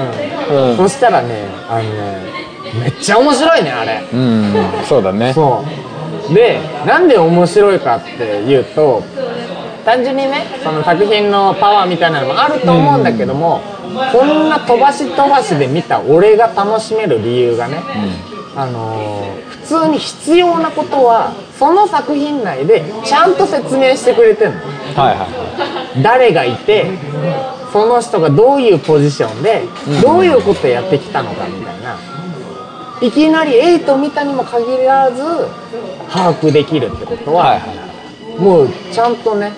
[0.51, 0.71] うん。
[0.71, 0.77] うん。
[0.77, 2.35] そしたらねあのね
[2.81, 4.03] めっちゃ面白いねあれ。
[4.13, 4.55] うん。
[4.89, 5.33] そうだね。
[5.33, 5.65] そ
[6.31, 6.35] う。
[6.35, 9.03] でなんで面白いかっていうと
[9.85, 13.61] 単純にねその作品のパワーみたいなのもあると思うんだけども、
[14.13, 17.83] こんな飛ばし飛ばしで見た俺が楽しめる理由がね、
[18.57, 24.61] あのー普通に必要なことはその作品内でちゃんと説明してくれてるの。
[24.61, 26.91] はいは誰がいて
[27.73, 29.63] その人がどういうポジションで、
[30.03, 31.99] どういうことやってきたのかみたいな。
[33.01, 35.23] いきなり A と見たにも限らず
[36.11, 38.41] 把握できるってことは、はいはいはい。
[38.41, 39.53] もうちゃんとね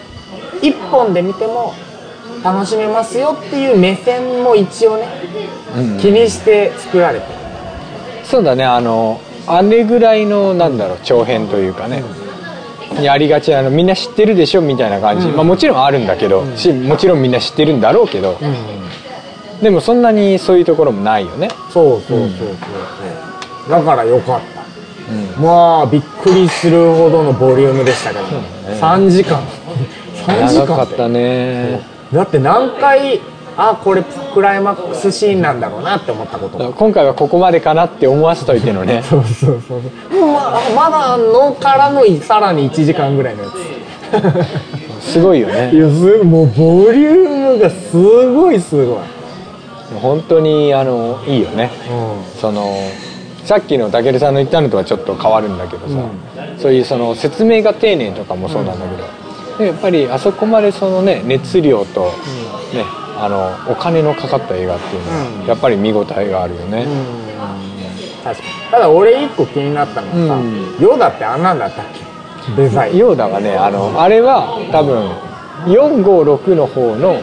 [0.63, 1.75] 一本で見ても
[2.45, 5.07] 楽しめますよっていう目線も一応ね、
[5.77, 7.33] うん気にして作られてる。
[8.25, 8.65] そうだね。
[8.65, 12.03] あのあれぐらいのなんだろう長編というかね、
[12.99, 18.39] にありがちなのみんな知ってるでしょみたいな感じ、まあ、もちろんあるんだけど、しもちろんみんな知ってるんだろうけど、
[19.63, 21.49] でもそんなにそういうところもないよね。
[21.73, 22.49] そうそうそうそう
[23.69, 23.71] そう。
[23.71, 28.25] だからよかった、まあびっくりするほどのボリュームでしたけど、
[28.81, 29.41] 3時間
[30.27, 31.81] 3時間長かったね。
[32.13, 33.21] だって何回
[33.57, 36.73] あこれクライマックスシーンなんだろうなって思ったことが。
[36.73, 39.03] 今回はここまでかなって思わせといてのね。
[39.09, 40.27] そうそうそうそう。
[40.27, 45.13] ままだあんのからのさらに1時間ぐらいのやつ。
[45.13, 45.71] すごいよね。
[45.75, 47.97] いやすごいもうボリュームがす
[48.33, 48.99] ごいすごい、
[50.03, 51.71] 本当にあのいいよね。
[52.41, 52.75] その
[53.45, 55.95] さっきのたけるさんの言ったのとはちょっと変わるんだけどさ、
[56.59, 59.09] そういうその説明が丁寧とかもそうなんだけど、で
[59.65, 62.13] やっぱりあそこまでそのね熱量と、
[62.75, 62.85] ね
[63.19, 66.87] あのお金のかかった映画っていうのは、やっぱり見応えがあるよね、
[68.23, 68.53] 確かに。
[68.71, 70.77] ただ俺一個気になったのはさ、うん。
[70.79, 71.85] ヨダってあんなんだったっ
[72.47, 72.53] け？
[72.63, 72.99] デザイン。
[72.99, 75.11] ヨーダはねあのあれは多分
[75.65, 77.17] 456の方の、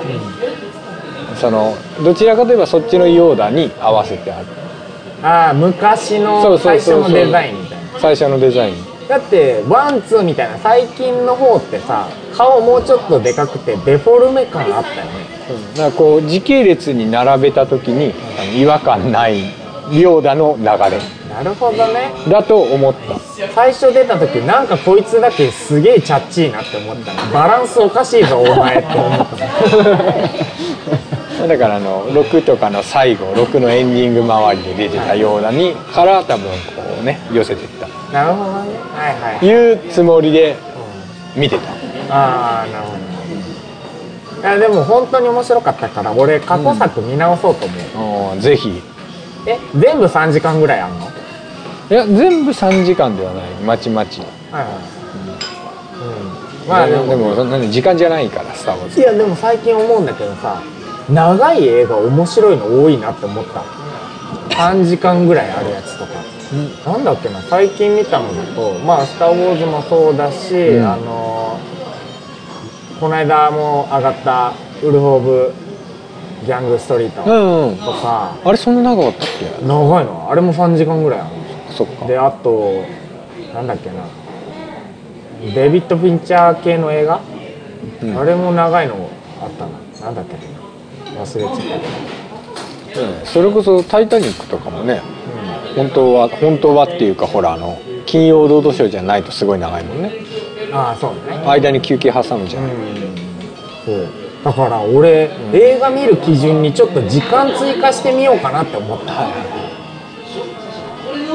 [1.35, 4.47] そのどちらかといえばそっちのヨーダに合わせてある。
[5.21, 7.99] ああ昔の最初のデザインみたいな。
[7.99, 15.11] 最初のデザインだってワンツーみたいな最近の方ってさ顔もうちょっとでかくてデフォルメ感あったよね。
[15.75, 19.41] だからこう時系列に並べた時にあの違和感ない
[19.91, 20.69] ヨーダの流れ。
[21.29, 22.11] なるほどね。
[22.29, 23.19] だと思った。
[23.53, 27.13] 最初出た時なんかこいつだけすげえチャッチーなって思った。
[27.13, 29.35] のバランスおかしいぞお前って思った。
[31.47, 36.51] だからあの6とかの最後6のエンディング周りで出てたヨーダにから多分こ
[37.01, 38.77] うね寄せていったなるほどね。
[38.95, 39.73] はいはいい。
[39.73, 40.55] うつもりで
[41.35, 41.71] 見てた。
[42.15, 42.97] ああなるほど。
[44.41, 48.39] いやでも本当に面白かったから俺過去作見直そうと思う、うん。
[48.39, 48.81] ぜひ。
[49.47, 51.05] え全部3時間ぐらいあんの？
[51.05, 51.13] はい
[51.89, 53.43] いや全部3時間ではない。
[53.65, 54.21] まちまち。
[54.51, 54.65] はい
[56.63, 56.69] うん。
[56.69, 57.07] まあでも。
[57.07, 58.99] でもそんなに時間じゃないからスター・ウォーズ。
[58.99, 60.61] いやでも最近思うんだけどさ
[61.09, 63.63] 長い映画面白いの多いなって思った。
[64.55, 66.11] 3時間ぐらいあるやつとか、
[66.85, 70.85] なんだっけな最近見たのだとまあ「スター・ウォーズ」もそうだし、ん。
[70.85, 71.57] あの
[72.99, 75.53] この間も上がった「ウルフ・オブ・
[76.45, 77.77] ギャング・ストリート」うんうん。
[77.77, 78.35] とか。
[78.45, 79.65] あれそんな長かったっけ？
[79.65, 80.27] 長いの？
[80.29, 81.29] あれも3時間ぐらいある
[81.75, 82.05] そっか。
[82.05, 82.83] であと
[83.53, 83.95] なんだっけな。
[85.55, 87.19] デビッド・フィンチャー系の映画、
[88.01, 88.17] うん。
[88.17, 89.09] あれも長いの
[89.41, 89.71] あったな。
[90.05, 90.47] なんだったっけ
[91.15, 91.21] な。
[91.21, 91.61] 忘れちゃった。
[92.93, 93.25] けど、うん。
[93.25, 95.01] それこそ「タイタニック」とかもね
[95.75, 100.11] 本当は本当はっていうかほらあの金曜ロードショーじゃないとすごい長いもんね。
[100.71, 101.47] ああそうだね。
[101.47, 102.69] 間に休憩挟むじゃん、
[103.85, 104.07] そう
[104.43, 109.27] だから俺、映画見る基準にちょっと時間追加してみようかなって思った、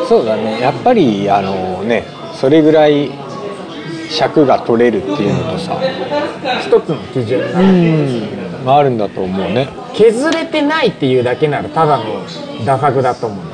[0.09, 0.61] そうだね。
[0.61, 3.11] やっぱりあのねそれぐらい
[4.11, 5.79] 尺が取れるっていうのとさ
[6.61, 7.41] 一つの基準。
[7.53, 8.49] が、うん。
[8.67, 9.69] あるんだと思うね。
[9.95, 12.05] 削れてないっていうだけならただの
[12.65, 13.45] 打作だと思う、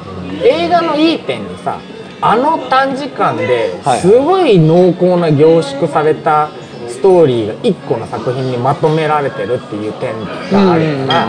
[0.42, 1.79] 映画のいい点にさ
[2.20, 4.01] あの短時間ではい。
[4.01, 6.49] すごい濃厚な凝縮された
[6.88, 10.14] ストーリーが1個の作品にまとめられてるっていう点
[10.51, 11.29] があるから、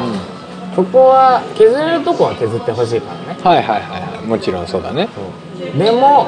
[0.76, 3.39] そこは削れるとこは削ってほしいからね。
[3.44, 4.26] はいはいはいはい。
[4.26, 5.10] もちろんそうだね。
[5.78, 6.28] でも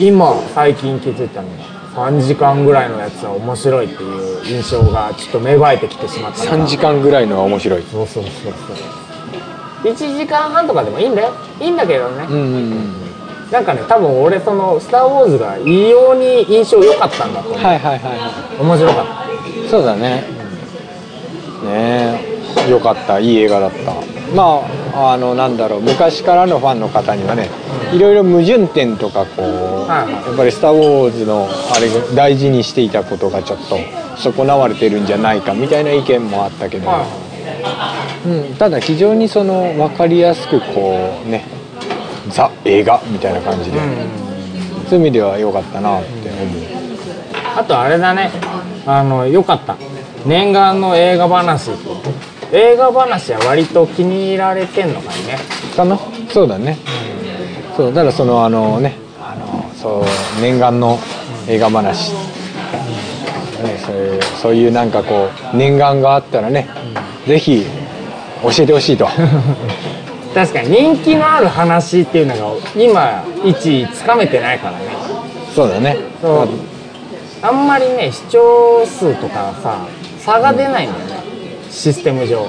[0.00, 1.64] 今最近気づいたのが
[1.94, 7.82] 3時間ぐらいのやつは面白いっていう印象がちょっと芽生えてきてしまったから3時間ぐらいのは面白い。
[7.82, 8.52] そうそうそうそう
[9.90, 11.32] 1時間半とかでもいいんだよ。
[11.60, 13.50] いいんだけどね、うんうんうん。
[13.50, 18.00] なんかね多分俺その「スター・ウォーズ」が異様に印象良かったんだと思う、はいはいはい。
[18.00, 20.24] は面白かっいそうだね。
[21.64, 22.20] ね
[22.66, 22.70] え。
[22.70, 23.18] よかった。
[23.18, 23.92] いい映画だった。
[24.34, 24.62] ま
[24.94, 25.80] ああのなんだろう。
[25.80, 27.48] 昔からのファンの方にはね
[27.92, 30.12] いろいろ矛盾点とかこう、はいはい。
[30.12, 33.78] やっぱり「スター・ウォーズ」のあれが大事にしていたことがちょっと
[34.16, 37.06] 損なわれてるんじゃないかみたいな意見もあったけど、た、は
[38.26, 41.44] うん、ただ非常にその分かりやすくこうね
[42.28, 43.78] ザ映画みたいな感じで、
[44.88, 46.62] そういう意味では良かったなって思う、
[47.56, 48.30] あとあれだね。
[48.84, 49.76] あの良かった。
[50.26, 51.70] 念願の映画話。
[52.52, 55.38] 映画話は割と気に入られてんのかいね。
[55.76, 55.98] かな？
[56.32, 56.78] そうだね、
[57.76, 60.04] そうだからそのあのねあのそ
[60.38, 60.98] う念願の
[61.48, 62.18] 映画話、ね
[63.84, 66.68] そういうそういうなんかこう念願があったらね、
[67.26, 67.66] ぜひ
[68.50, 69.08] 教えてほしいと。
[70.34, 72.40] 確かに人気のある話っていうのが
[72.76, 74.78] 今一つかめてないからね。
[75.54, 75.96] そうだね。
[76.20, 76.48] そう。
[77.42, 79.78] あんまりね視聴数とかさ
[80.18, 81.14] 差が出ないんだよね、
[81.70, 82.46] システム上。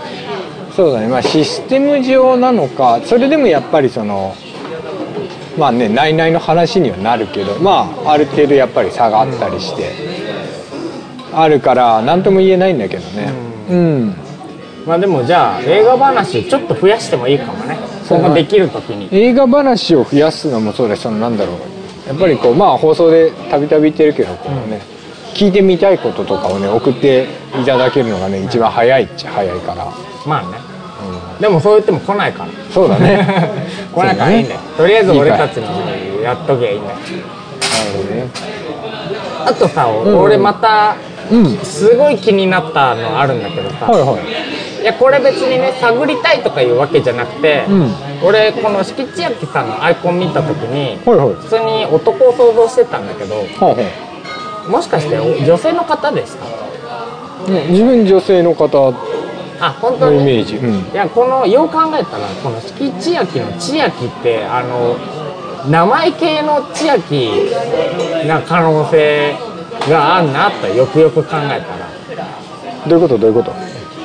[0.76, 1.08] そうだね。
[1.08, 4.36] まあシステム上なのかそれでもやっぱりその
[5.58, 9.92] まあね内々の話にはなるけどまあある程度やっぱり差があったりして、
[11.34, 13.32] あるから何とも言えないんだけどね。
[13.70, 14.16] うん、
[14.88, 17.78] まあでもじゃあ映画話ちょっと増やしてもいいかもね。
[18.06, 19.10] そのできる時に。
[19.12, 21.58] 映画話を増やすのもそうだしそのなんだろう。
[22.08, 24.82] やっぱりこうまあ放送でたびたび言ってるけどこうね、
[25.34, 27.28] 聞いてみたいこととかをね送って
[27.62, 29.86] いただけるのがね一番早いっちゃ早いから、
[30.26, 30.58] まあね、
[31.42, 32.50] でもそう言っても来ないから。
[32.72, 33.28] そうだね。
[33.94, 35.68] 来ないからいいんだよそうとりあえず俺たちの
[36.24, 37.12] やっときゃいいんだよなる
[37.92, 38.28] ほどね。
[39.46, 40.18] あとさ、ん。
[40.18, 40.96] 俺また
[41.30, 41.58] うん。
[41.58, 47.92] すごい気になったのあるんだけどさ、はいはいいやこれ別にね探りたいとかいうわけじゃなくて、うん。
[48.24, 51.36] 俺この敷地焼さんのアイコン見た時に、はいはい。
[51.36, 56.46] 普通に男を想像してたんだけどはあはもしかして女性の方ですか？
[57.48, 58.94] あね自分女性の方
[59.60, 60.56] あ本当のイにメージ。
[60.58, 60.92] うん。
[60.92, 64.98] いやこのよう考えたらこの敷地焼きの千秋ってあの
[65.70, 67.30] 名前系の千秋
[68.26, 69.36] な可能性
[69.90, 71.88] があんなとよくよく考えたら。
[72.88, 73.18] どういうこと？
[73.18, 73.52] どういうこと？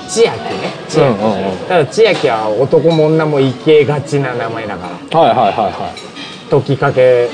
[0.08, 1.58] 千秋ね千秋、うんうんうん。
[1.66, 5.20] ただ千秋は男も女もいけがちな名前だから。
[5.20, 6.50] はいはいはいはい。
[6.50, 7.28] 時かけ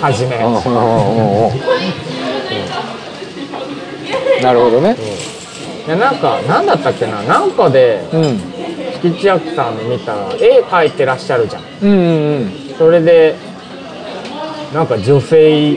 [0.00, 1.50] 始め、うんうんうんうんう
[4.40, 4.42] ん。
[4.42, 4.96] なるほどね。
[5.86, 7.22] いやなんか何だったっけな？
[7.22, 8.40] なんかでうん。
[9.02, 11.62] 敷地焼さんの見たら絵描いてらっしゃるじゃん。
[11.82, 12.52] うんうんうん。
[12.78, 13.34] それで
[14.72, 15.76] なんか女性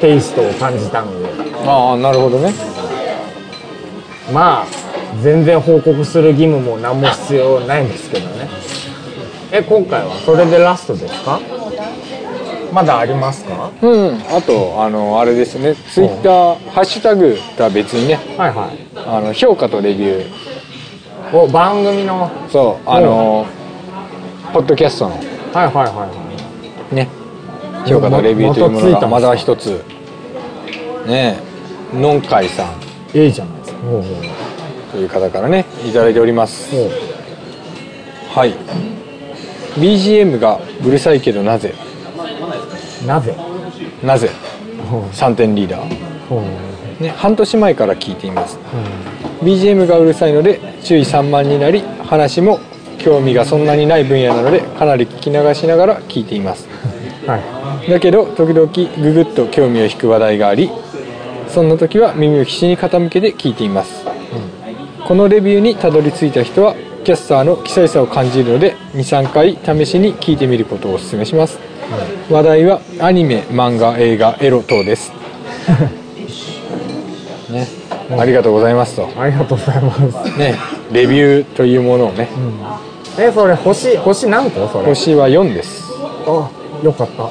[0.00, 1.28] テイストを感じたので。
[1.66, 2.54] ああなるほどね。
[4.32, 4.66] まあ
[5.22, 8.48] 全然報告する義務も何も必要ないんですけどね。
[9.50, 11.40] え今回はそれでラストですか？
[12.72, 13.70] まだありますか？
[13.80, 14.18] うん。
[14.30, 15.74] あとあのあれですね。
[15.74, 18.78] ツイッターハッシュタグとは別にねはいはい。
[18.94, 21.36] あの評価とレビュー。
[21.36, 22.22] お番組の？
[22.22, 23.46] はいそうあの
[24.52, 25.16] ポッドキャストの。
[25.16, 26.08] はいはいは
[26.92, 27.08] ね。
[27.86, 29.82] 評価とレビューというものがまだ一つ。
[31.06, 31.38] ね。
[31.94, 33.18] えのんかいさん。
[33.18, 33.78] いいいじゃないですか。
[33.78, 34.37] ほうほう
[34.92, 36.74] という方からねいただいております。
[38.34, 38.54] はい。
[39.76, 41.74] BGM がうるさいけどなぜ？
[43.06, 43.34] なぜ？
[44.02, 44.30] なぜ？
[44.90, 45.02] ほう。
[45.10, 47.00] 3点リーダー。
[47.00, 48.58] ね半年前から聞いています。
[49.42, 52.58] BGM がうるさいので注意散漫になり話も
[52.98, 56.68] 興味がそんなにない分野なのでかなり聞き流しながら聞いています。
[57.26, 57.90] はい。
[57.90, 60.70] だけど時々ググッと興味を引く話題があり
[61.48, 64.04] そんな時は耳を必死に傾けて聞いています、
[65.08, 71.58] このレビューにたどり着いた人はキャスターの記載さを感じるので23回試しに聞いてみることをお勧めします、
[72.28, 75.10] 話題はアニメ漫画映画エロ等です。
[77.50, 77.66] ね、
[78.18, 79.08] ありがとうございますと。
[79.18, 80.38] ありがとうございます。
[80.38, 80.54] ね。
[80.92, 82.28] レビューというものをね、
[83.18, 84.68] えそれ星星何個？
[84.68, 84.84] それ。
[84.88, 85.84] 星は4です。
[86.26, 86.50] あ
[86.82, 87.30] よかった。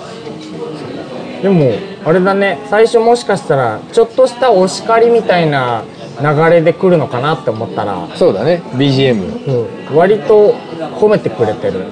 [1.44, 2.58] でもあれだね。
[2.72, 5.84] 最初もしかしたらちょっとしたお叱りみたいな
[6.22, 8.62] 流れで来るのかなって思ったら、そうだね。
[8.74, 10.54] BGM うん、割と
[11.00, 11.86] 褒めてくれてる。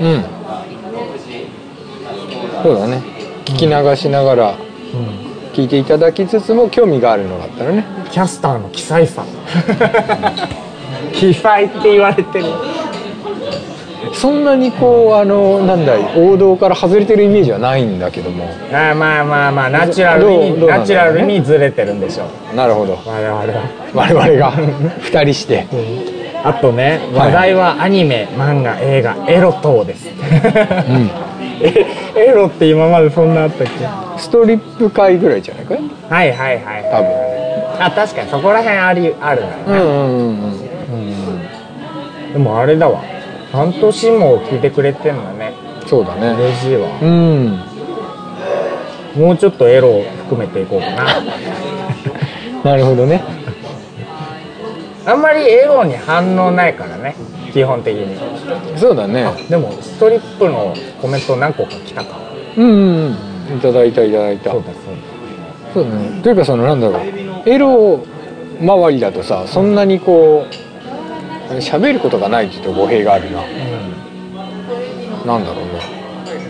[0.00, 0.24] うん。
[2.62, 3.02] そうだね。
[3.44, 4.54] 聞き流しながら
[5.52, 7.84] 聞いていただきつつも興味があるのだったらね。
[8.10, 9.24] キャスターの記載さ。
[11.12, 12.44] 記載って言われてる
[14.14, 18.44] そんなにこうあのなんだい王道から外れてるイメージはないんだけども。
[18.72, 20.66] あまあまあまあナチュラルどにね。
[20.66, 22.56] ナチュラルにずれてるんでしょう。
[22.56, 22.98] なるほど。
[23.06, 23.44] 我々は。
[23.94, 25.66] 我々が2人して。
[26.42, 27.26] あとねはい。
[27.28, 30.08] 話題はアニメ、漫画映画エロ等です、
[31.62, 31.86] え
[32.16, 33.72] エロって今までそんなあったっけ？
[34.16, 35.78] ストリップ会ぐらいじゃないかい？
[36.08, 37.08] はいはいはい多分。
[37.84, 39.92] あ確かにそこら辺ありあるんだね、うんうんうん。
[39.92, 40.96] う
[42.30, 42.32] ん。
[42.32, 43.02] でもあれだわ
[43.52, 45.52] 半年も聞いてくれてんだね。
[45.86, 46.32] そうだね。
[46.40, 47.58] 嬉しいわうん。
[49.16, 51.04] もうちょっとエロを含めていこうかな。
[52.62, 53.22] なるほどね。
[55.06, 57.16] あんまりエロに反応ないからね
[57.52, 58.16] 基本的に。
[58.76, 59.26] そうだね。
[59.48, 62.16] でもストリップのコメント何個か来たか。
[62.56, 63.16] うんうん
[63.50, 63.56] うん。
[63.56, 64.50] いただいたいただいた。
[64.52, 64.66] そうだ
[65.74, 66.20] そうそうだね。
[66.22, 67.00] というかそのなんだろう。
[67.46, 68.00] エロ
[68.60, 70.69] 周りだとさそんなにこう
[71.56, 73.40] 喋ることがないって言うと語弊があるな。
[73.40, 73.46] だ、
[75.26, 75.80] なんだろうね。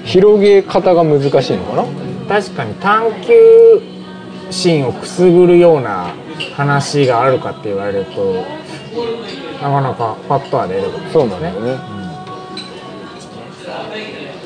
[0.05, 1.84] 広げ方が難しいのかな？
[2.28, 3.32] 確かに探求
[4.51, 6.14] 心をくすぐるような
[6.55, 8.44] 話があるかって言われると
[9.62, 11.78] なかなかパッとは出るかもそうなんだよね、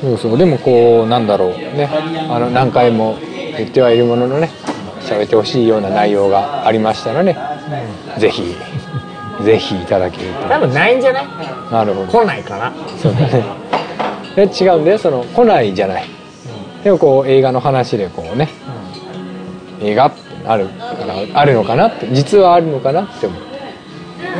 [0.01, 0.37] そうそう。
[0.37, 1.89] でもこうなんだろうね。
[2.29, 3.17] あの何回も
[3.57, 4.49] 言ってはいるもののね
[5.01, 7.37] 喋ってほしいような内容がありましたらね、
[8.17, 8.55] ぜひ
[9.45, 11.27] ぜひいただける多分ないんじゃない？
[11.27, 12.11] となるほど。
[12.11, 13.43] 来ないからそうだね。
[14.35, 14.97] で違うんだよ？
[14.97, 16.05] その来ないじゃない。
[16.83, 18.49] でもこう映画の話でこうね。
[19.81, 22.07] 映画ってあるからあるのかなって。
[22.11, 23.41] 実はあるのかなって思う。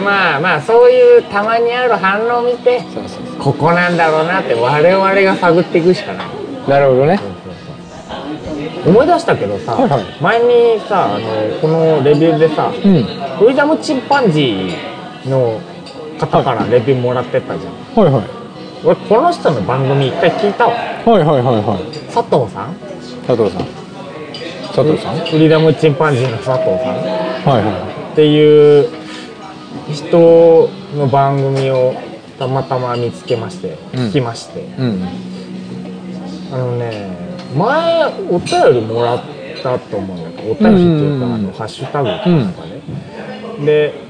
[0.03, 6.27] まあまあそういうたまにある反応を見てそうそうそここなんだろうなって我々が探っていくしかない。
[6.67, 7.19] うなるほどね。
[8.85, 10.03] 思い出したけどさ、はいはい。
[10.21, 10.39] 前
[10.75, 12.73] にさあのこのレビューでさ、うん。
[12.73, 14.94] フリーダムチンパンジー
[15.27, 15.59] の
[16.19, 17.73] 方からレビューもらってたじゃん。
[18.05, 18.23] はいはい。
[18.83, 20.73] 俺この人の番組一回聞いたわ。
[20.73, 21.83] はいはいはいはい。
[22.13, 22.75] 佐藤さん。
[23.25, 23.65] 佐藤さん。
[24.67, 25.17] 佐藤さん？
[25.19, 26.95] フリーダムチンパンジーの佐藤さん。
[26.95, 28.89] はいはっていう
[29.91, 31.93] 人の番組を
[32.39, 33.99] たまたま見つけましてうん。
[34.07, 35.03] 聞きまして、いうん。
[36.51, 37.09] あのね
[37.55, 39.23] 前お便りもらっ
[39.63, 41.33] たと思うんだけどお便りっていうか、うん。
[41.33, 42.15] あのハッシュタグと
[42.61, 44.04] かね、で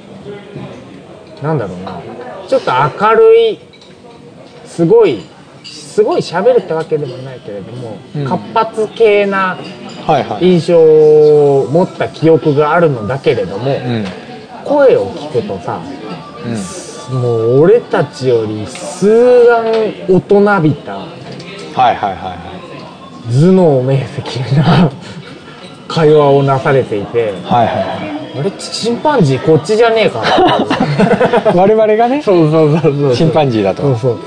[1.42, 2.00] なんだろうな。
[2.48, 3.60] ちょっと明るい
[4.66, 5.22] すごい
[5.64, 8.26] すごい喋るってわけでもないけれども、うん。
[8.26, 9.58] 活発系な
[10.06, 10.46] はいはい。
[10.46, 14.06] 印象を持った記憶があるのだけれども、うん。
[14.66, 15.80] 声を聞くとさ
[16.46, 16.86] うん。
[17.22, 19.66] もう俺たちより数段
[20.10, 21.16] 大人びたはい
[21.76, 22.56] はいはいは
[23.32, 24.90] 頭脳明晰な
[25.88, 30.22] 会話をなされていていはいはあれチンパンジーこっちじゃねえか
[31.56, 32.22] 我々がね。
[32.22, 33.16] そうそうそうそう。
[33.16, 33.82] チンパンジーだと。
[33.84, 34.20] そうそう。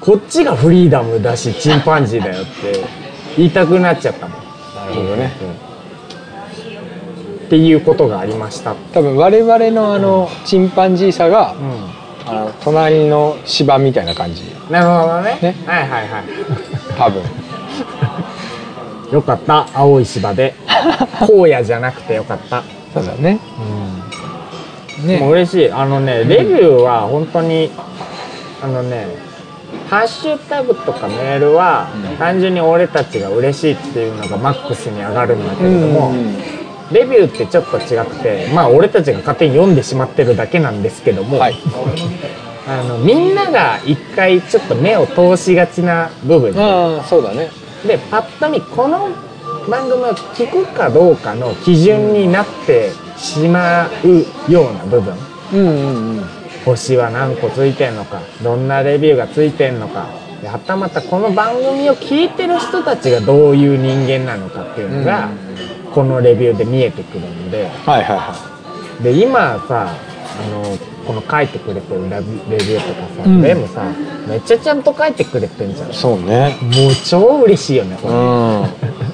[0.00, 2.84] こっちがフリーダムだしチンパンジーだよって
[3.36, 4.38] 言いたくなっちゃったもん。
[4.74, 5.32] なるほどね。
[7.44, 8.74] っていうことがありました。
[8.94, 14.42] 多分我々のあのチンパンジーさがうあの隣の芝みたいな感じ。
[14.42, 15.38] んなるほどね。
[15.42, 15.54] ね。
[15.66, 16.24] はいはいはい。
[16.96, 17.22] 多分。
[19.12, 19.66] よかった。
[19.74, 20.54] 青い芝で。
[21.20, 23.38] 荒野じゃなくてよかったそうだね。
[25.06, 25.70] でもね嬉しい。
[25.72, 27.70] あのねレビューは本当に
[28.62, 29.06] あのね
[29.88, 32.16] ハッシュタグとかメールはうん。
[32.16, 36.36] 単純に俺たちが嬉しいっていうのがマックスに上がるんだけうれども、ん。
[36.92, 41.54] レビューってちょっと違くてまあ俺たちが勝手に読んでしまってるだけなんですけども、はい。
[42.68, 46.52] あのみんなが一回ちょっと目を通しがちな部分。
[46.56, 47.50] ああそうだね。
[47.86, 49.08] でパッと見この
[49.68, 55.14] 番組を聞くかどうかの基準になってしまうような部分。
[55.52, 60.08] うんうんうん星は何個ついてんのかどんなレビューがついてんのか。
[60.42, 65.30] ではたまたこの番組を聞いてる人たちがどういう人間なのかっていうのが、
[65.94, 67.70] このレビューで見えてくるので。
[67.86, 68.34] はいはいは
[69.02, 73.40] で今さあのこの書いてくれてるレビューとかさ、うん。
[73.40, 73.82] 全部さ
[74.28, 75.90] めっちゃちゃんと書いてくれてんじゃん。
[75.90, 76.58] いそうね。
[76.60, 79.09] もう超嬉しいよねこれ、うん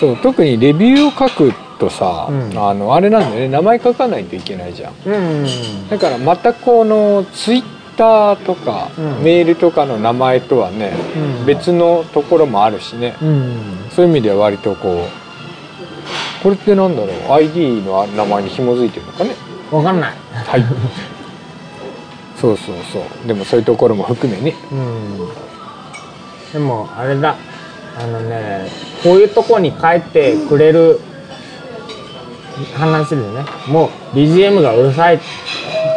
[0.00, 2.58] そう特にレビューを書くとさ、うん。
[2.58, 3.48] あのあれなんだよね。
[3.48, 4.94] 名前書かないといけないじゃん。
[5.04, 5.88] うん。
[5.90, 7.62] だからまたこのツイッ
[7.98, 9.22] ターとか、うん。
[9.22, 10.94] メールとかの名前とはね、
[11.40, 11.44] うん。
[11.44, 13.54] 別のところもあるしね、うん。
[13.90, 19.34] そういう意味では割とこうこれってなんだろう？ID の名前に紐づいてるのかね？
[19.70, 20.12] 分かんない。
[20.32, 20.64] はい。
[22.40, 23.28] そうそうそう。
[23.28, 24.54] でもそういうところも含めね。
[24.72, 25.18] うん。
[26.54, 27.36] でもあれだ。
[27.98, 28.66] あのね
[29.02, 31.00] こういうとこに書いてくれる
[32.74, 33.44] 話でね。
[33.68, 35.24] もう BGM がうるさいって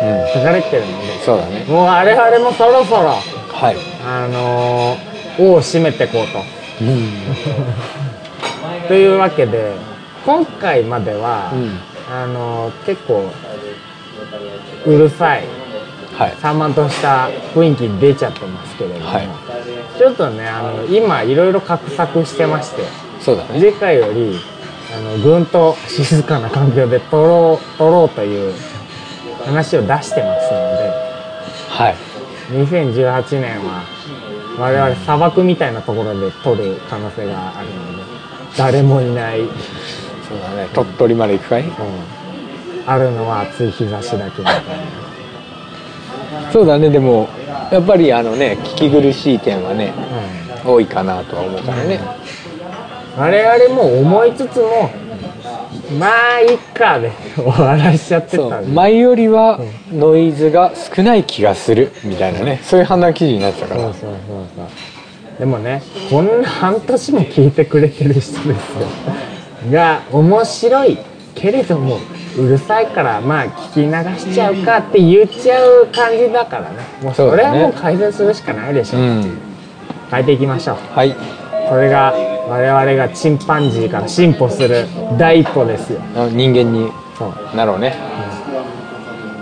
[0.03, 0.41] うん。
[0.41, 1.19] 書かれてるので。
[1.25, 1.65] そうだね。
[1.65, 3.15] もう我々もそろそろ
[3.51, 3.75] はい、
[4.05, 6.39] あのー、尾を締めていこうと。
[6.81, 7.11] うん。
[8.87, 9.71] というわけで
[10.25, 11.79] 今回までは、うん、
[12.11, 13.29] あのー結構
[14.85, 15.43] うるさい
[16.17, 16.33] はい。
[16.41, 19.27] 散漫とした雰囲気出ちゃってますけれども、はい
[20.03, 22.83] ちょっとねあの今いろいろ画策してまして。
[23.21, 23.57] そうだね。
[23.57, 24.37] 次回より
[24.93, 28.53] あのぐんと静かな環境で撮ろう撮ろうという
[29.45, 30.91] 話を出してますので。
[31.69, 31.95] はい。
[32.51, 33.85] 2018年は
[34.59, 38.03] 我々砂漠みたいなところで撮る可能性があるので。
[38.57, 40.67] 誰もいない、うん、そうだね。
[40.73, 41.63] 鳥取まで行くかい？
[42.85, 45.02] あるのは暑い日差しだけみたいな
[46.51, 47.27] そうだねでも
[47.71, 49.93] やっぱりあのね聞き苦しい点はね
[50.65, 51.99] 多いかなとは思うからね。
[53.17, 54.89] 我々も思いつつも
[55.99, 59.59] まあいっかで 終わらしちゃってそた前よりは
[59.91, 62.59] ノイズが少ない気がするみたいなね。
[62.63, 63.81] そういう判断記事になってたから。
[63.81, 64.09] そうそうそう
[64.55, 65.39] そう。
[65.39, 68.55] でもねこんな半年も聞いてくれてる人ですよ。
[69.71, 70.97] が面白い
[71.35, 71.99] けれども
[72.37, 76.77] うるさいからまあ聞き流しちゃうかって言っちゃう感じだからね。
[77.01, 79.37] もうそれはもう改善するしかないでしょ、うん。
[80.09, 80.77] 変えていきましょう。
[80.93, 81.15] はい。
[81.69, 82.13] それが
[82.49, 84.85] 我々がチンパンジーから進歩する
[85.17, 86.01] 第一歩ですよ。
[86.15, 87.55] あ人間にそう。
[87.55, 87.95] なろうね、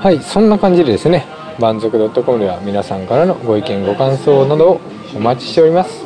[0.01, 1.25] はいそんな感じでですね
[1.59, 4.81] 満足 .com では皆さんからのご意見ご感想などを
[5.15, 6.03] お待ちしております、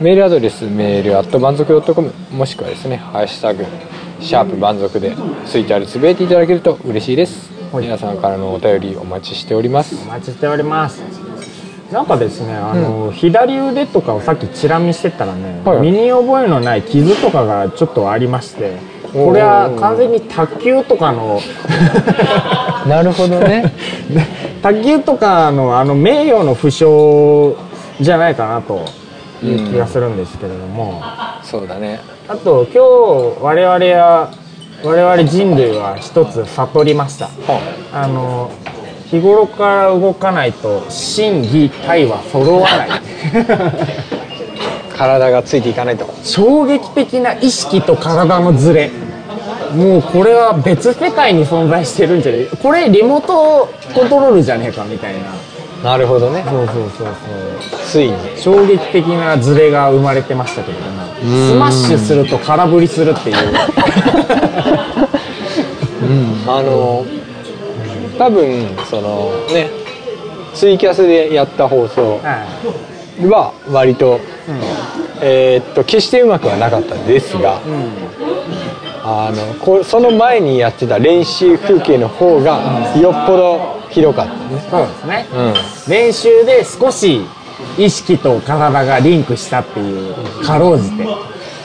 [0.00, 3.64] メールアドレスメールアット満足 .com もしくはですねハッシュタグ
[4.20, 5.14] シャープ満足で
[5.46, 7.84] ツイッターでつぶやいていただけると嬉しいです、はい。
[7.84, 9.96] 皆さんからのお便りお待ちしております。
[9.96, 11.02] お待ちしております。
[11.92, 15.80] なんかですねあの、左腕とかをさっきチラ見してたらね、はい。
[15.80, 18.76] 身に覚えのない傷とかがちょっとありまして
[19.12, 21.38] これは完全に卓球とかの
[22.88, 23.72] なるほどね。
[24.62, 27.54] 卓球とかのあの名誉の負傷
[28.00, 29.01] じゃないかなと
[29.46, 31.02] いう気がするんですけれども、
[31.42, 32.00] そうだね。
[32.28, 32.78] あと今日
[33.42, 34.32] 我々は
[34.84, 37.30] 我々人類は一つ悟りました。
[37.92, 38.50] あの
[39.06, 42.90] 日頃から動かないと心技体は揃わない。
[44.96, 46.06] 体がついていかないと。
[46.22, 48.90] 衝撃的な意識と体のズレ。
[49.74, 52.46] もうこれは別世界に存在してるんじゃない。
[52.62, 55.20] これリモートコントロールじゃねえかみたいな
[55.82, 56.44] なるほどね。
[56.48, 57.80] そうそうそうそう。
[57.86, 58.16] ついに。
[58.36, 61.12] 衝撃的なズレが生まれてましたけれども
[61.48, 63.36] スマッシュすると空振りするっていう。
[66.46, 67.06] あの
[68.18, 69.70] 多分そのね
[70.54, 72.46] ツイキャスでやった放送は
[73.20, 74.20] は割と、
[75.20, 77.60] えーっと決してうまくはなかったですが、
[79.04, 85.26] あのこその前にやってた練習風景の方がよっぽどひどかったね、いそうですね。
[85.32, 87.20] うん、練習で少し
[87.78, 90.14] 意識と体がリンクしたっていう
[90.44, 91.06] かろうじて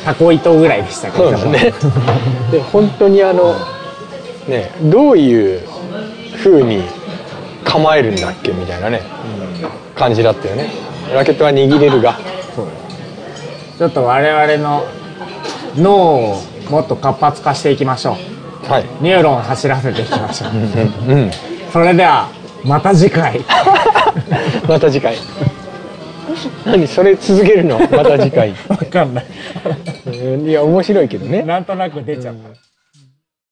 [0.03, 1.73] タコ糸ぐらいでしたけれどね。
[2.51, 3.55] で本当にあの
[4.47, 5.61] ねどういう
[6.37, 6.83] 風に
[7.63, 9.01] 構えるんだっけみたいなね、
[9.95, 10.69] 感じだったよね。
[11.13, 12.17] ラケットは握れるが。
[13.77, 14.85] ちょっと我々の
[15.75, 18.17] 脳をもっと活発化していきましょ
[18.67, 18.71] う。
[18.71, 18.85] はい。
[19.01, 20.51] ニューロン走らせていきましょう。
[20.51, 21.31] うん、うん、
[21.77, 22.27] それでは
[22.65, 23.39] また次回。
[24.67, 25.15] また次回。
[26.65, 27.77] 何それ続けるの？
[27.77, 28.49] また次回。
[28.67, 29.25] わかんない。
[30.07, 30.09] う
[30.43, 31.43] んいや面白いけどね。
[31.43, 32.66] なんとなく出ちゃった、